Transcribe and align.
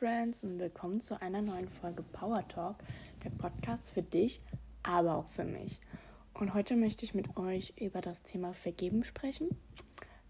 Friends 0.00 0.44
und 0.44 0.58
willkommen 0.58 1.02
zu 1.02 1.20
einer 1.20 1.42
neuen 1.42 1.68
Folge 1.68 2.02
Power 2.02 2.48
Talk, 2.48 2.76
der 3.22 3.28
Podcast 3.28 3.90
für 3.90 4.00
dich, 4.00 4.40
aber 4.82 5.16
auch 5.16 5.28
für 5.28 5.44
mich. 5.44 5.78
Und 6.32 6.54
heute 6.54 6.74
möchte 6.74 7.04
ich 7.04 7.12
mit 7.12 7.36
euch 7.36 7.74
über 7.78 8.00
das 8.00 8.22
Thema 8.22 8.54
Vergeben 8.54 9.04
sprechen. 9.04 9.50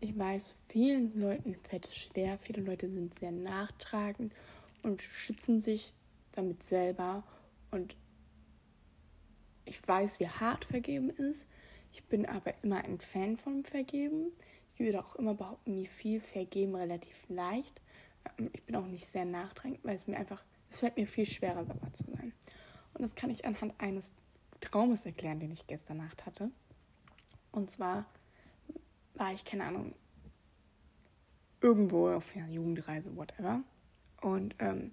Ich 0.00 0.18
weiß, 0.18 0.56
vielen 0.66 1.16
Leuten 1.16 1.54
fällt 1.54 1.86
es 1.86 1.94
schwer, 1.94 2.36
viele 2.36 2.62
Leute 2.62 2.90
sind 2.90 3.14
sehr 3.14 3.30
nachtragend 3.30 4.34
und 4.82 5.02
schützen 5.02 5.60
sich 5.60 5.94
damit 6.32 6.64
selber. 6.64 7.22
Und 7.70 7.94
ich 9.66 9.86
weiß, 9.86 10.18
wie 10.18 10.26
hart 10.26 10.64
Vergeben 10.64 11.10
ist. 11.10 11.46
Ich 11.92 12.02
bin 12.06 12.26
aber 12.26 12.54
immer 12.64 12.82
ein 12.82 12.98
Fan 12.98 13.36
von 13.36 13.62
Vergeben. 13.62 14.32
Ich 14.74 14.80
würde 14.80 14.98
auch 14.98 15.14
immer 15.14 15.34
behaupten, 15.34 15.76
mir 15.76 15.86
viel 15.86 16.20
Vergeben 16.20 16.74
relativ 16.74 17.24
leicht 17.28 17.80
ähm, 17.80 17.86
ich 18.52 18.62
bin 18.64 18.76
auch 18.76 18.86
nicht 18.86 19.06
sehr 19.06 19.24
nachdrängend, 19.24 19.84
weil 19.84 19.94
es 19.94 20.06
mir 20.06 20.16
einfach, 20.16 20.42
es 20.68 20.80
fällt 20.80 20.96
mir 20.96 21.06
viel 21.06 21.26
schwerer, 21.26 21.64
sauer 21.64 21.92
zu 21.92 22.04
sein. 22.04 22.32
Und 22.94 23.02
das 23.02 23.14
kann 23.14 23.30
ich 23.30 23.44
anhand 23.44 23.74
eines 23.78 24.12
Traumes 24.60 25.06
erklären, 25.06 25.40
den 25.40 25.52
ich 25.52 25.66
gestern 25.66 25.98
Nacht 25.98 26.26
hatte. 26.26 26.50
Und 27.52 27.70
zwar 27.70 28.06
war 29.14 29.32
ich, 29.32 29.44
keine 29.44 29.64
Ahnung, 29.64 29.94
irgendwo 31.60 32.08
auf 32.08 32.34
einer 32.34 32.48
Jugendreise, 32.48 33.16
whatever. 33.16 33.62
Und 34.20 34.54
ähm, 34.58 34.92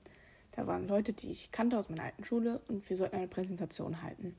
da 0.52 0.68
waren 0.68 0.88
Leute, 0.88 1.14
die 1.14 1.32
ich 1.32 1.52
kannte 1.52 1.78
aus 1.78 1.90
meiner 1.90 2.04
alten 2.04 2.24
Schule 2.24 2.62
und 2.68 2.88
wir 2.90 2.98
sollten 2.98 3.16
eine 3.16 3.28
Präsentation 3.28 4.02
halten. 4.02 4.36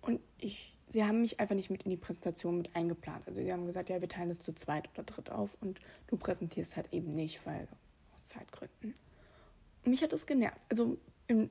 Und 0.00 0.20
ich, 0.38 0.76
sie 0.88 1.04
haben 1.04 1.20
mich 1.20 1.38
einfach 1.40 1.54
nicht 1.54 1.70
mit 1.70 1.84
in 1.84 1.90
die 1.90 1.96
Präsentation 1.96 2.58
mit 2.58 2.74
eingeplant. 2.74 3.26
Also 3.26 3.40
sie 3.40 3.52
haben 3.52 3.66
gesagt, 3.66 3.88
ja, 3.88 4.00
wir 4.00 4.08
teilen 4.08 4.30
es 4.30 4.40
zu 4.40 4.52
zweit 4.52 4.88
oder 4.94 5.04
dritt 5.04 5.30
auf 5.30 5.56
und 5.60 5.78
du 6.08 6.16
präsentierst 6.16 6.76
halt 6.76 6.92
eben 6.92 7.12
nicht, 7.12 7.46
weil 7.46 7.68
Zeitgründen. 8.22 8.94
Und 9.84 9.90
mich 9.90 10.02
hat 10.02 10.12
das 10.12 10.26
genervt. 10.26 10.60
Also 10.68 10.96
im, 11.26 11.50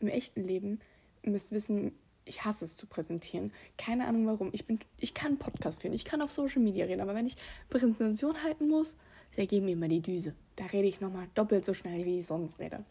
im 0.00 0.08
echten 0.08 0.46
Leben, 0.46 0.80
ihr 1.22 1.30
müsst 1.30 1.52
wissen, 1.52 1.92
ich 2.24 2.44
hasse 2.44 2.64
es 2.64 2.76
zu 2.76 2.86
präsentieren. 2.86 3.52
Keine 3.76 4.06
Ahnung 4.06 4.26
warum. 4.26 4.50
Ich, 4.52 4.66
bin, 4.66 4.78
ich 4.98 5.14
kann 5.14 5.38
Podcast 5.38 5.80
führen, 5.80 5.94
ich 5.94 6.04
kann 6.04 6.22
auf 6.22 6.30
Social 6.30 6.62
Media 6.62 6.86
reden, 6.86 7.00
aber 7.00 7.14
wenn 7.14 7.26
ich 7.26 7.36
Präsentation 7.68 8.42
halten 8.44 8.68
muss, 8.68 8.96
da 9.36 9.44
geben 9.44 9.66
mir 9.66 9.72
immer 9.72 9.88
die 9.88 10.00
Düse. 10.00 10.34
Da 10.56 10.66
rede 10.66 10.88
ich 10.88 11.00
nochmal 11.00 11.28
doppelt 11.34 11.64
so 11.64 11.74
schnell, 11.74 12.04
wie 12.04 12.20
ich 12.20 12.26
sonst 12.26 12.58
rede. 12.58 12.84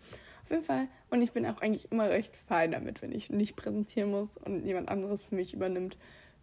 Auf 0.44 0.52
jeden 0.52 0.63
Fall. 0.63 0.88
Und 1.09 1.22
ich 1.22 1.31
bin 1.31 1.45
auch 1.45 1.61
eigentlich 1.61 1.91
immer 1.91 2.09
recht 2.09 2.36
fein 2.36 2.72
damit, 2.72 3.02
wenn 3.02 3.11
ich 3.11 3.30
nicht 3.30 3.56
präsentieren 3.56 4.11
muss 4.11 4.38
und 4.38 4.66
jemand 4.66 4.89
anderes 4.89 5.23
für 5.23 5.36
mich 5.36 5.53
übernimmt. 5.53 5.97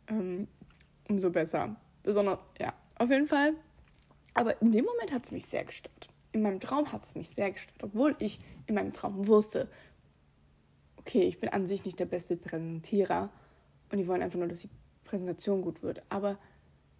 Ähm, 0.08 0.48
umso 1.08 1.30
besser. 1.30 1.76
Besonders, 2.02 2.38
ja, 2.60 2.72
auf 2.96 3.10
jeden 3.10 3.26
Fall. 3.26 3.54
Aber 4.34 4.60
in 4.60 4.70
dem 4.70 4.84
Moment 4.84 5.12
hat 5.12 5.24
es 5.24 5.32
mich 5.32 5.46
sehr 5.46 5.64
gestört 5.64 6.08
in 6.36 6.42
meinem 6.42 6.60
Traum 6.60 6.92
hat 6.92 7.04
es 7.04 7.14
mich 7.14 7.30
sehr 7.30 7.50
gestört, 7.50 7.82
obwohl 7.82 8.14
ich 8.18 8.40
in 8.66 8.74
meinem 8.74 8.92
Traum 8.92 9.26
wusste, 9.26 9.68
okay, 10.98 11.22
ich 11.22 11.40
bin 11.40 11.48
an 11.48 11.66
sich 11.66 11.84
nicht 11.84 11.98
der 11.98 12.06
beste 12.06 12.36
Präsentierer 12.36 13.30
und 13.90 13.98
die 13.98 14.06
wollen 14.06 14.22
einfach 14.22 14.38
nur, 14.38 14.48
dass 14.48 14.60
die 14.60 14.70
Präsentation 15.04 15.62
gut 15.62 15.82
wird. 15.82 16.02
Aber 16.10 16.38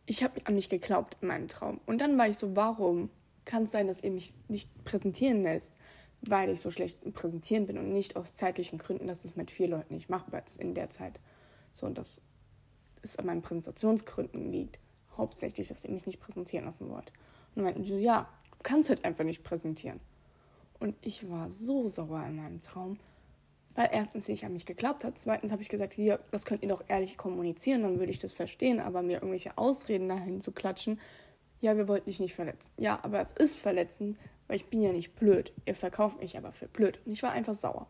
ich 0.07 0.23
habe 0.23 0.41
an 0.45 0.55
mich 0.55 0.69
geglaubt 0.69 1.19
in 1.21 1.29
meinem 1.29 1.49
Traum. 1.49 1.81
Und 1.85 1.99
dann 1.99 2.17
war 2.17 2.29
ich 2.29 2.39
so, 2.39 2.57
warum 2.57 3.11
kann 3.45 3.65
es 3.65 3.73
sein, 3.73 3.89
dass 3.89 4.03
ihr 4.03 4.11
mich 4.11 4.33
nicht 4.49 4.71
präsentieren 4.85 5.43
lässt? 5.43 5.73
Weil 6.23 6.49
ich 6.49 6.61
so 6.61 6.71
schlecht 6.71 7.03
im 7.05 7.13
Präsentieren 7.13 7.67
bin 7.67 7.77
und 7.77 7.93
nicht 7.93 8.17
aus 8.17 8.33
zeitlichen 8.33 8.79
Gründen, 8.79 9.07
dass 9.07 9.25
es 9.25 9.37
mit 9.37 9.51
vier 9.51 9.69
Leuten 9.69 9.95
nicht 9.95 10.09
machbar 10.09 10.43
ist 10.45 10.59
in 10.59 10.75
der 10.75 10.89
Zeit. 10.89 11.21
So, 11.73 11.85
und 11.85 11.99
dass 11.99 12.23
es 13.03 13.19
an 13.19 13.27
meinen 13.27 13.43
Präsentationsgründen 13.43 14.51
liegt. 14.51 14.79
Hauptsächlich, 15.17 15.69
dass 15.69 15.85
ihr 15.85 15.91
mich 15.91 16.07
nicht 16.07 16.21
präsentieren 16.21 16.65
lassen 16.65 16.89
wollt. 16.89 17.11
Und 17.11 17.57
dann 17.57 17.65
meinten 17.65 17.85
sie, 17.85 17.99
ja, 17.99 18.29
kannst 18.63 18.89
halt 18.89 19.05
einfach 19.05 19.25
nicht 19.25 19.43
präsentieren. 19.43 20.01
Und 20.79 20.95
ich 21.03 21.29
war 21.31 21.51
so 21.51 21.89
sauer 21.89 22.25
in 22.27 22.37
meinem 22.37 22.61
Traum, 22.63 22.99
weil 23.75 23.89
erstens 23.93 24.29
nicht 24.29 24.45
an 24.45 24.53
mich 24.53 24.67
geglaubt 24.67 25.05
hat, 25.05 25.19
zweitens 25.19 25.53
habe 25.53 25.63
ich 25.63 25.69
gesagt, 25.69 25.95
hier, 25.95 26.21
das 26.31 26.45
könnt 26.45 26.63
ihr 26.63 26.69
doch 26.69 26.85
ehrlich 26.89 27.17
kommunizieren, 27.17 27.83
dann 27.83 27.99
würde 27.99 28.11
ich 28.11 28.19
das 28.19 28.33
verstehen, 28.33 28.81
aber 28.81 29.03
mir 29.03 29.15
irgendwelche 29.15 29.57
Ausreden 29.57 30.09
dahin 30.09 30.41
zu 30.41 30.53
klatschen, 30.53 30.99
ja, 31.61 31.77
wir 31.77 31.89
wollten 31.89 32.07
dich 32.07 32.21
nicht 32.21 32.35
verletzen. 32.35 32.71
Ja, 32.77 32.99
aber 33.03 33.21
es 33.21 33.33
ist 33.33 33.57
verletzen, 33.57 34.19
weil 34.47 34.57
ich 34.57 34.67
bin 34.67 34.83
ja 34.83 34.93
nicht 34.93 35.17
blöd. 35.17 35.53
Ihr 35.65 35.75
verkauft 35.75 36.21
mich 36.21 36.37
aber 36.37 36.53
für 36.53 36.69
blöd. 36.69 37.01
Und 37.05 37.13
ich 37.13 37.23
war 37.23 37.33
einfach 37.33 37.55
sauer. 37.55 37.87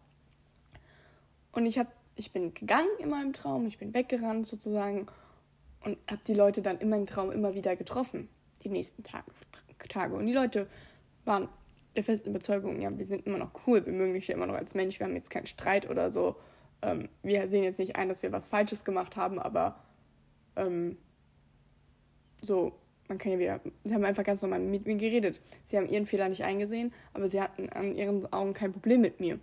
Und 1.53 1.67
ich, 1.67 1.79
hab, 1.79 1.93
ich 2.15 2.33
bin 2.33 2.55
gegangen 2.55 2.89
in 2.99 3.11
meinem 3.11 3.33
Traum, 3.33 3.67
ich 3.67 3.79
bin 3.79 3.93
weggerannt 3.93 4.47
sozusagen 4.47 5.07
und 5.85 5.99
habe 6.11 6.21
die 6.27 6.35
Leute 6.35 6.63
dann 6.63 6.79
in 6.79 6.89
meinem 6.89 7.07
Traum 7.07 7.31
immer 7.31 7.55
wieder 7.55 7.77
getroffen, 7.77 8.29
die 8.63 8.69
nächsten 8.69 9.03
Tage. 9.03 9.31
Tage. 9.89 10.15
Und 10.15 10.27
die 10.27 10.33
Leute 10.33 10.67
waren 11.25 11.49
der 11.95 12.05
festen 12.05 12.31
Überzeugung, 12.31 12.81
ja, 12.81 12.97
wir 12.97 13.07
sind 13.07 13.27
immer 13.27 13.39
noch 13.39 13.51
cool, 13.67 13.85
wir 13.85 13.93
mögen 13.93 14.15
dich 14.15 14.29
ja 14.29 14.35
immer 14.35 14.47
noch 14.47 14.55
als 14.55 14.75
Mensch, 14.75 14.99
wir 15.01 15.07
haben 15.07 15.15
jetzt 15.15 15.31
keinen 15.31 15.47
Streit 15.47 15.89
oder 15.89 16.11
so. 16.11 16.37
Ähm, 16.83 17.09
wir 17.23 17.49
sehen 17.49 17.65
jetzt 17.65 17.79
nicht 17.79 17.97
ein, 17.97 18.09
dass 18.09 18.23
wir 18.23 18.33
was 18.33 18.47
Falsches 18.47 18.85
gemacht 18.85 19.17
haben, 19.17 19.39
aber 19.39 19.81
ähm, 20.57 20.99
so, 22.43 22.73
man 23.09 23.19
kann 23.19 23.33
ja 23.33 23.39
wieder, 23.39 23.61
sie 23.85 23.95
haben 23.95 24.05
einfach 24.05 24.25
ganz 24.25 24.43
normal 24.43 24.61
mit 24.61 24.87
mir 24.87 24.97
geredet. 24.97 25.41
Sie 25.65 25.77
haben 25.77 25.89
ihren 25.89 26.07
Fehler 26.07 26.29
nicht 26.29 26.45
eingesehen, 26.45 26.93
aber 27.15 27.29
sie 27.29 27.41
hatten 27.41 27.69
an 27.71 27.97
ihren 27.97 28.31
Augen 28.33 28.53
kein 28.53 28.73
Problem 28.73 29.01
mit 29.01 29.21
mir. 29.21 29.39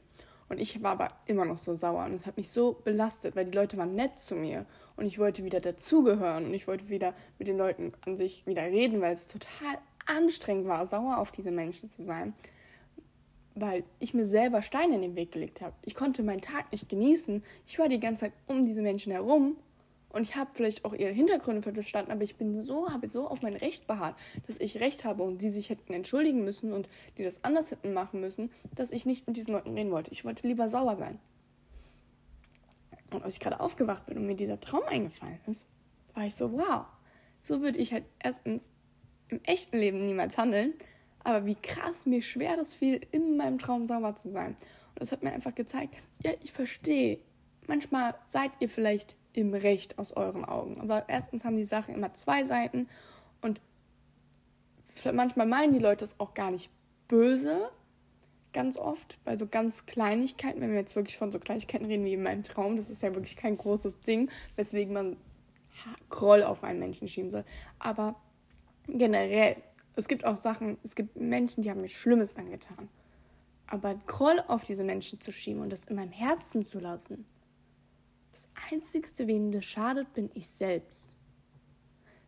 Und 0.49 0.59
ich 0.59 0.83
war 0.83 0.91
aber 0.91 1.11
immer 1.25 1.45
noch 1.45 1.57
so 1.57 1.73
sauer 1.73 2.05
und 2.05 2.13
es 2.13 2.25
hat 2.25 2.37
mich 2.37 2.49
so 2.49 2.73
belastet, 2.83 3.35
weil 3.35 3.45
die 3.45 3.57
Leute 3.57 3.77
waren 3.77 3.95
nett 3.95 4.19
zu 4.19 4.35
mir 4.35 4.65
und 4.97 5.05
ich 5.05 5.17
wollte 5.17 5.43
wieder 5.43 5.59
dazugehören 5.59 6.45
und 6.45 6.53
ich 6.53 6.67
wollte 6.67 6.89
wieder 6.89 7.15
mit 7.39 7.47
den 7.47 7.57
Leuten 7.57 7.93
an 8.05 8.17
sich 8.17 8.45
wieder 8.45 8.63
reden, 8.63 9.01
weil 9.01 9.13
es 9.13 9.27
total 9.27 9.79
anstrengend 10.05 10.67
war, 10.67 10.85
sauer 10.85 11.17
auf 11.17 11.31
diese 11.31 11.51
Menschen 11.51 11.89
zu 11.89 12.01
sein, 12.01 12.33
weil 13.55 13.83
ich 13.99 14.13
mir 14.13 14.25
selber 14.25 14.61
Steine 14.61 14.95
in 14.95 15.01
den 15.01 15.15
Weg 15.15 15.31
gelegt 15.31 15.61
habe. 15.61 15.75
Ich 15.85 15.95
konnte 15.95 16.23
meinen 16.23 16.41
Tag 16.41 16.71
nicht 16.71 16.89
genießen. 16.89 17.43
Ich 17.67 17.77
war 17.79 17.87
die 17.87 17.99
ganze 17.99 18.21
Zeit 18.25 18.33
um 18.47 18.63
diese 18.63 18.81
Menschen 18.81 19.11
herum 19.11 19.57
und 20.13 20.21
ich 20.21 20.35
habe 20.35 20.51
vielleicht 20.53 20.85
auch 20.85 20.93
ihre 20.93 21.11
Hintergründe 21.11 21.63
verstanden, 21.63 22.11
aber 22.11 22.23
ich 22.23 22.35
bin 22.35 22.61
so, 22.61 22.91
habe 22.91 23.09
so 23.09 23.27
auf 23.27 23.41
mein 23.41 23.55
Recht 23.55 23.87
beharrt, 23.87 24.15
dass 24.45 24.59
ich 24.59 24.79
Recht 24.79 25.05
habe 25.05 25.23
und 25.23 25.41
die 25.41 25.49
sich 25.49 25.71
hätten 25.71 25.91
entschuldigen 25.91 26.43
müssen 26.43 26.71
und 26.71 26.87
die 27.17 27.23
das 27.23 27.43
anders 27.43 27.71
hätten 27.71 27.93
machen 27.93 28.21
müssen, 28.21 28.51
dass 28.75 28.91
ich 28.91 29.07
nicht 29.07 29.25
mit 29.25 29.37
diesen 29.37 29.53
Leuten 29.53 29.73
reden 29.73 29.91
wollte. 29.91 30.11
Ich 30.11 30.23
wollte 30.23 30.47
lieber 30.47 30.69
sauer 30.69 30.97
sein. 30.97 31.19
Und 33.11 33.23
als 33.23 33.35
ich 33.35 33.39
gerade 33.39 33.59
aufgewacht 33.59 34.05
bin 34.05 34.17
und 34.17 34.27
mir 34.27 34.35
dieser 34.35 34.59
Traum 34.59 34.83
eingefallen 34.87 35.39
ist, 35.47 35.65
war 36.13 36.25
ich 36.25 36.35
so, 36.35 36.51
wow, 36.53 36.85
so 37.41 37.61
würde 37.61 37.79
ich 37.79 37.91
halt 37.91 38.05
erstens 38.19 38.71
im 39.29 39.41
echten 39.43 39.77
Leben 39.77 40.05
niemals 40.05 40.37
handeln. 40.37 40.73
Aber 41.23 41.45
wie 41.45 41.55
krass 41.55 42.05
mir 42.05 42.21
schwer 42.21 42.57
das 42.57 42.75
fiel, 42.75 43.01
in 43.11 43.37
meinem 43.37 43.57
Traum 43.57 43.87
sauber 43.87 44.15
zu 44.15 44.29
sein. 44.29 44.55
Und 44.89 45.01
das 45.01 45.11
hat 45.11 45.23
mir 45.23 45.31
einfach 45.31 45.55
gezeigt, 45.55 45.95
ja, 46.23 46.31
ich 46.43 46.51
verstehe. 46.51 47.19
Manchmal 47.67 48.15
seid 48.25 48.51
ihr 48.59 48.69
vielleicht 48.69 49.15
im 49.31 49.53
Recht 49.53 49.97
aus 49.97 50.11
euren 50.11 50.45
Augen. 50.45 50.79
Aber 50.81 51.05
erstens 51.07 51.43
haben 51.43 51.57
die 51.57 51.65
Sachen 51.65 51.95
immer 51.95 52.13
zwei 52.13 52.43
Seiten 52.43 52.87
und 53.41 53.61
manchmal 55.11 55.47
meinen 55.47 55.73
die 55.73 55.79
Leute 55.79 56.05
es 56.05 56.19
auch 56.19 56.33
gar 56.33 56.51
nicht 56.51 56.69
böse, 57.07 57.69
ganz 58.53 58.77
oft, 58.77 59.19
bei 59.23 59.35
so 59.35 59.47
ganz 59.47 59.85
Kleinigkeiten, 59.85 60.61
wenn 60.61 60.71
wir 60.71 60.79
jetzt 60.79 60.95
wirklich 60.95 61.17
von 61.17 61.31
so 61.31 61.39
Kleinigkeiten 61.39 61.85
reden 61.85 62.05
wie 62.05 62.13
in 62.13 62.23
meinem 62.23 62.43
Traum, 62.43 62.75
das 62.75 62.89
ist 62.89 63.01
ja 63.01 63.13
wirklich 63.15 63.35
kein 63.35 63.57
großes 63.57 64.01
Ding, 64.01 64.29
weswegen 64.55 64.93
man 64.93 65.17
Groll 66.09 66.43
auf 66.43 66.63
einen 66.63 66.79
Menschen 66.79 67.07
schieben 67.07 67.31
soll. 67.31 67.43
Aber 67.79 68.15
generell, 68.87 69.57
es 69.95 70.07
gibt 70.07 70.25
auch 70.25 70.35
Sachen, 70.35 70.77
es 70.83 70.95
gibt 70.95 71.15
Menschen, 71.15 71.61
die 71.61 71.69
haben 71.69 71.81
mir 71.81 71.89
Schlimmes 71.89 72.35
angetan. 72.35 72.89
Aber 73.67 73.95
Groll 74.05 74.43
auf 74.47 74.63
diese 74.63 74.83
Menschen 74.83 75.21
zu 75.21 75.31
schieben 75.31 75.61
und 75.61 75.71
das 75.71 75.85
in 75.85 75.95
meinem 75.95 76.11
Herzen 76.11 76.65
zu 76.65 76.79
lassen, 76.79 77.25
das 78.31 78.47
Einzigste, 78.71 79.27
wem 79.27 79.51
das 79.51 79.65
schadet, 79.65 80.13
bin 80.13 80.29
ich 80.33 80.47
selbst. 80.47 81.15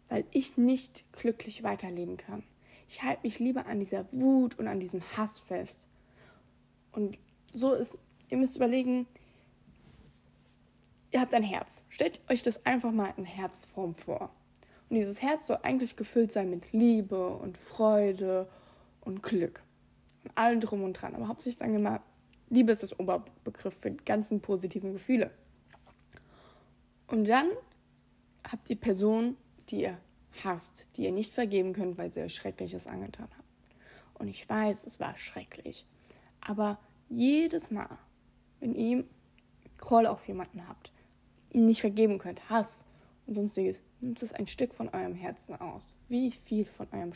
Weil 0.08 0.26
ich 0.32 0.56
nicht 0.56 1.04
glücklich 1.12 1.64
weiterleben 1.64 2.18
kann. 2.18 2.44
Ich 2.88 3.02
halte 3.02 3.24
mich 3.24 3.40
lieber 3.40 3.66
an 3.66 3.80
dieser 3.80 4.12
Wut 4.14 4.58
und 4.60 4.68
an 4.68 4.80
diesem 4.80 5.02
Hass 5.18 5.40
fest. 5.40 5.88
Und 6.92 7.18
so 7.54 7.74
ist, 7.74 7.98
ihr 8.30 8.38
müsst 8.38 8.56
überlegen, 8.56 9.08
ihr 11.12 11.22
habt 11.22 11.34
ein 11.34 11.44
Herz. 11.44 11.84
Stellt 11.90 12.22
euch 12.30 12.44
das 12.44 12.66
einfach 12.66 12.92
mal 12.92 13.14
in 13.18 13.26
Herzform 13.26 13.96
vor. 13.96 14.32
Und 14.90 14.98
dieses 14.98 15.22
Herz 15.22 15.48
soll 15.48 15.60
eigentlich 15.64 15.96
gefüllt 15.96 16.32
sein 16.32 16.50
mit 16.50 16.72
Liebe 16.72 17.30
und 17.30 17.58
Freude 17.58 18.48
und 19.02 19.24
Glück. 19.24 19.64
Und 20.24 20.38
allem 20.38 20.60
drum 20.60 20.84
und 20.84 20.94
dran. 20.94 21.16
Aber 21.16 21.28
hauptsächlich 21.28 21.68
wir 21.68 21.80
mal, 21.80 22.02
Liebe 22.50 22.72
ist 22.72 22.84
das 22.84 23.00
Oberbegriff 23.00 23.80
für 23.80 23.92
die 23.92 24.06
ganzen 24.06 24.42
positiven 24.42 24.94
Gefühle. 24.94 25.32
Und 27.08 27.28
dann 27.28 27.50
habt 28.50 28.70
ihr 28.70 28.76
Personen, 28.76 29.38
die 29.70 29.82
ihr 29.82 29.98
hasst, 30.44 30.88
die 30.96 31.04
ihr 31.04 31.12
nicht 31.12 31.34
vergeben 31.34 31.74
könnt, 31.74 31.98
weil 31.98 32.12
sie 32.12 32.22
euch 32.22 32.36
Schreckliches 32.36 32.88
angetan 32.88 33.28
haben. 33.32 33.44
Und 34.16 34.28
ich 34.28 34.48
weiß, 34.48 34.86
es 34.86 35.00
war 35.00 35.18
schrecklich. 35.18 35.86
Aber 36.42 36.80
jedes 37.10 37.72
Mal, 37.72 37.98
wenn 38.60 38.76
ihr 38.76 39.04
Groll 39.78 40.06
auf 40.08 40.28
jemanden 40.28 40.68
habt, 40.68 40.92
ihn 41.52 41.66
nicht 41.66 41.82
vergeben 41.82 42.18
könnt, 42.18 42.50
Hass 42.50 42.86
und 43.28 43.34
sonstiges, 43.34 43.82
nimmt 44.06 44.22
es 44.22 44.34
ein 44.34 44.46
Stück 44.48 44.74
von 44.74 44.90
eurem 44.90 45.16
Herzen 45.16 45.56
aus. 45.56 45.96
Wie 46.08 46.32
viel 46.32 46.66
von 46.66 46.88
eurem 46.92 47.12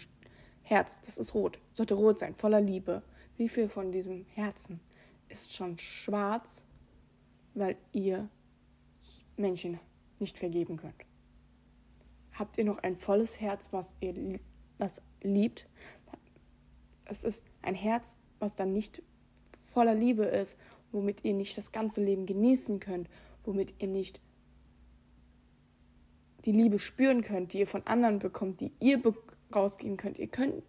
Herz, 0.64 1.00
das 1.02 1.18
ist 1.20 1.36
rot, 1.36 1.60
sollte 1.72 1.94
rot 1.94 2.20
sein, 2.20 2.36
voller 2.36 2.62
Liebe. 2.62 3.04
wie 3.38 3.48
viel 3.48 3.70
von 3.70 3.94
diesem 3.94 4.26
Herzen 4.34 4.82
ist 5.30 5.56
schon 5.56 5.78
schwarz, 5.78 6.66
weil 7.54 7.78
ihr 7.94 8.28
Menschen 9.38 9.80
nicht 10.20 10.38
vergeben 10.38 10.76
könnt? 10.76 11.06
Habt 12.34 12.58
ihr 12.58 12.66
noch 12.66 12.80
ein 12.80 12.98
volles 12.98 13.40
Herz, 13.40 13.70
was 13.72 13.94
ihr 14.02 14.40
was 14.78 15.02
liebt? 15.22 15.70
Es 17.06 17.24
ist 17.24 17.46
ein 17.62 17.76
Herz, 17.76 18.20
was 18.40 18.56
dann 18.56 18.74
nicht 18.74 19.02
voller 19.60 19.96
Liebe 19.96 20.24
ist, 20.24 20.58
womit 20.92 21.24
ihr 21.24 21.34
nicht 21.34 21.58
das 21.58 21.72
ganze 21.72 22.04
Leben 22.04 22.26
genießen 22.26 22.80
könnt, 22.80 23.10
womit 23.46 23.76
ihr 23.80 23.88
nicht 23.88 24.20
die 26.52 26.60
Liebe 26.60 26.80
spüren 26.80 27.22
könnt, 27.22 27.54
die 27.54 27.60
ihr 27.60 27.68
von 27.68 27.86
anderen 27.86 28.18
bekommt, 28.18 28.60
die 28.62 28.72
ihr 28.80 29.02
rausgeben 29.54 29.98
könnt. 29.98 30.18
Ihr 30.18 30.28
könnt, 30.28 30.64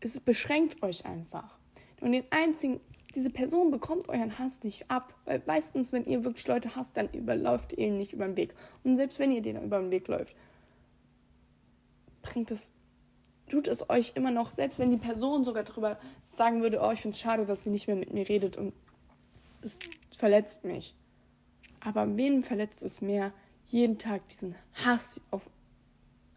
es 0.00 0.18
beschränkt 0.20 0.82
euch 0.82 1.04
einfach. 1.04 1.58
Und 2.00 2.12
den 2.12 2.24
einzigen, 2.30 2.80
diese 3.14 3.28
Person 3.28 3.70
bekommt 3.70 4.08
euren 4.08 4.38
Hass 4.38 4.62
nicht 4.62 4.90
ab, 4.90 5.14
weil 5.26 5.42
meistens, 5.46 5.92
wenn 5.92 6.06
ihr 6.06 6.24
wirklich 6.24 6.46
Leute 6.46 6.76
hasst, 6.76 6.96
dann 6.96 7.10
überläuft 7.10 7.74
ihr 7.74 7.88
ihn 7.88 7.98
nicht 7.98 8.14
über 8.14 8.26
den 8.26 8.38
Weg. 8.38 8.54
Und 8.82 8.96
selbst 8.96 9.18
wenn 9.18 9.32
ihr 9.32 9.42
den 9.42 9.62
über 9.62 9.80
den 9.80 9.90
Weg 9.90 10.08
läuft, 10.08 10.34
bringt 12.22 12.50
es, 12.50 12.72
tut 13.50 13.68
es 13.68 13.90
euch 13.90 14.12
immer 14.14 14.30
noch, 14.30 14.52
selbst 14.52 14.78
wenn 14.78 14.90
die 14.90 14.96
Person 14.96 15.44
sogar 15.44 15.64
darüber 15.64 15.98
sagen 16.22 16.62
würde, 16.62 16.80
oh, 16.82 16.90
ich 16.90 17.02
finde 17.02 17.14
es 17.14 17.20
schade, 17.20 17.44
dass 17.44 17.66
ihr 17.66 17.72
nicht 17.72 17.86
mehr 17.86 17.96
mit 17.96 18.14
mir 18.14 18.26
redet 18.26 18.56
und 18.56 18.72
es 19.60 19.78
verletzt 20.16 20.64
mich. 20.64 20.94
Aber 21.80 22.16
wen 22.16 22.42
verletzt 22.44 22.82
es 22.82 23.02
mehr, 23.02 23.34
jeden 23.70 23.98
Tag 23.98 24.26
diesen 24.28 24.54
Hass 24.74 25.20
auf, 25.30 25.48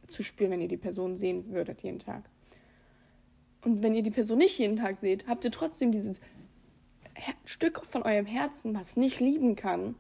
zu 0.08 0.24
spüren, 0.24 0.52
wenn 0.52 0.62
ihr 0.62 0.68
die 0.68 0.78
Person 0.78 1.16
sehen 1.16 1.46
würdet, 1.48 1.82
jeden 1.82 2.00
Tag. 2.00 2.30
Und 3.64 3.82
wenn 3.82 3.96
ihr 3.96 4.04
die 4.04 4.12
Person 4.12 4.38
nicht 4.38 4.58
jeden 4.60 4.78
Tag 4.78 4.98
seht, 4.98 5.28
habt 5.28 5.44
ihr 5.44 5.52
trotzdem 5.52 5.92
dieses 5.92 6.20
Her 7.16 7.34
Stück 7.46 7.86
von 7.86 8.04
eurem 8.04 8.26
Herzen, 8.26 8.76
was 8.76 8.98
nicht 8.98 9.20
lieben 9.20 9.56
kann, 9.56 9.96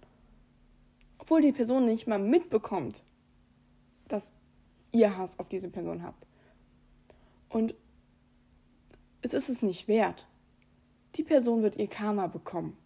obwohl 1.17 1.41
die 1.41 1.51
Person 1.51 1.85
nicht 1.85 2.07
mal 2.07 2.19
mitbekommt, 2.19 3.03
dass 4.07 4.33
ihr 4.91 5.17
Hass 5.17 5.39
auf 5.39 5.49
diese 5.49 5.69
Person 5.69 6.03
habt. 6.03 6.27
Und 7.49 7.73
es 9.21 9.33
ist 9.33 9.49
es 9.49 9.61
nicht 9.61 9.87
wert. 9.87 10.27
Die 11.15 11.23
Person 11.23 11.63
wird 11.63 11.77
ihr 11.77 11.87
Karma 11.87 12.27
bekommen. 12.27 12.77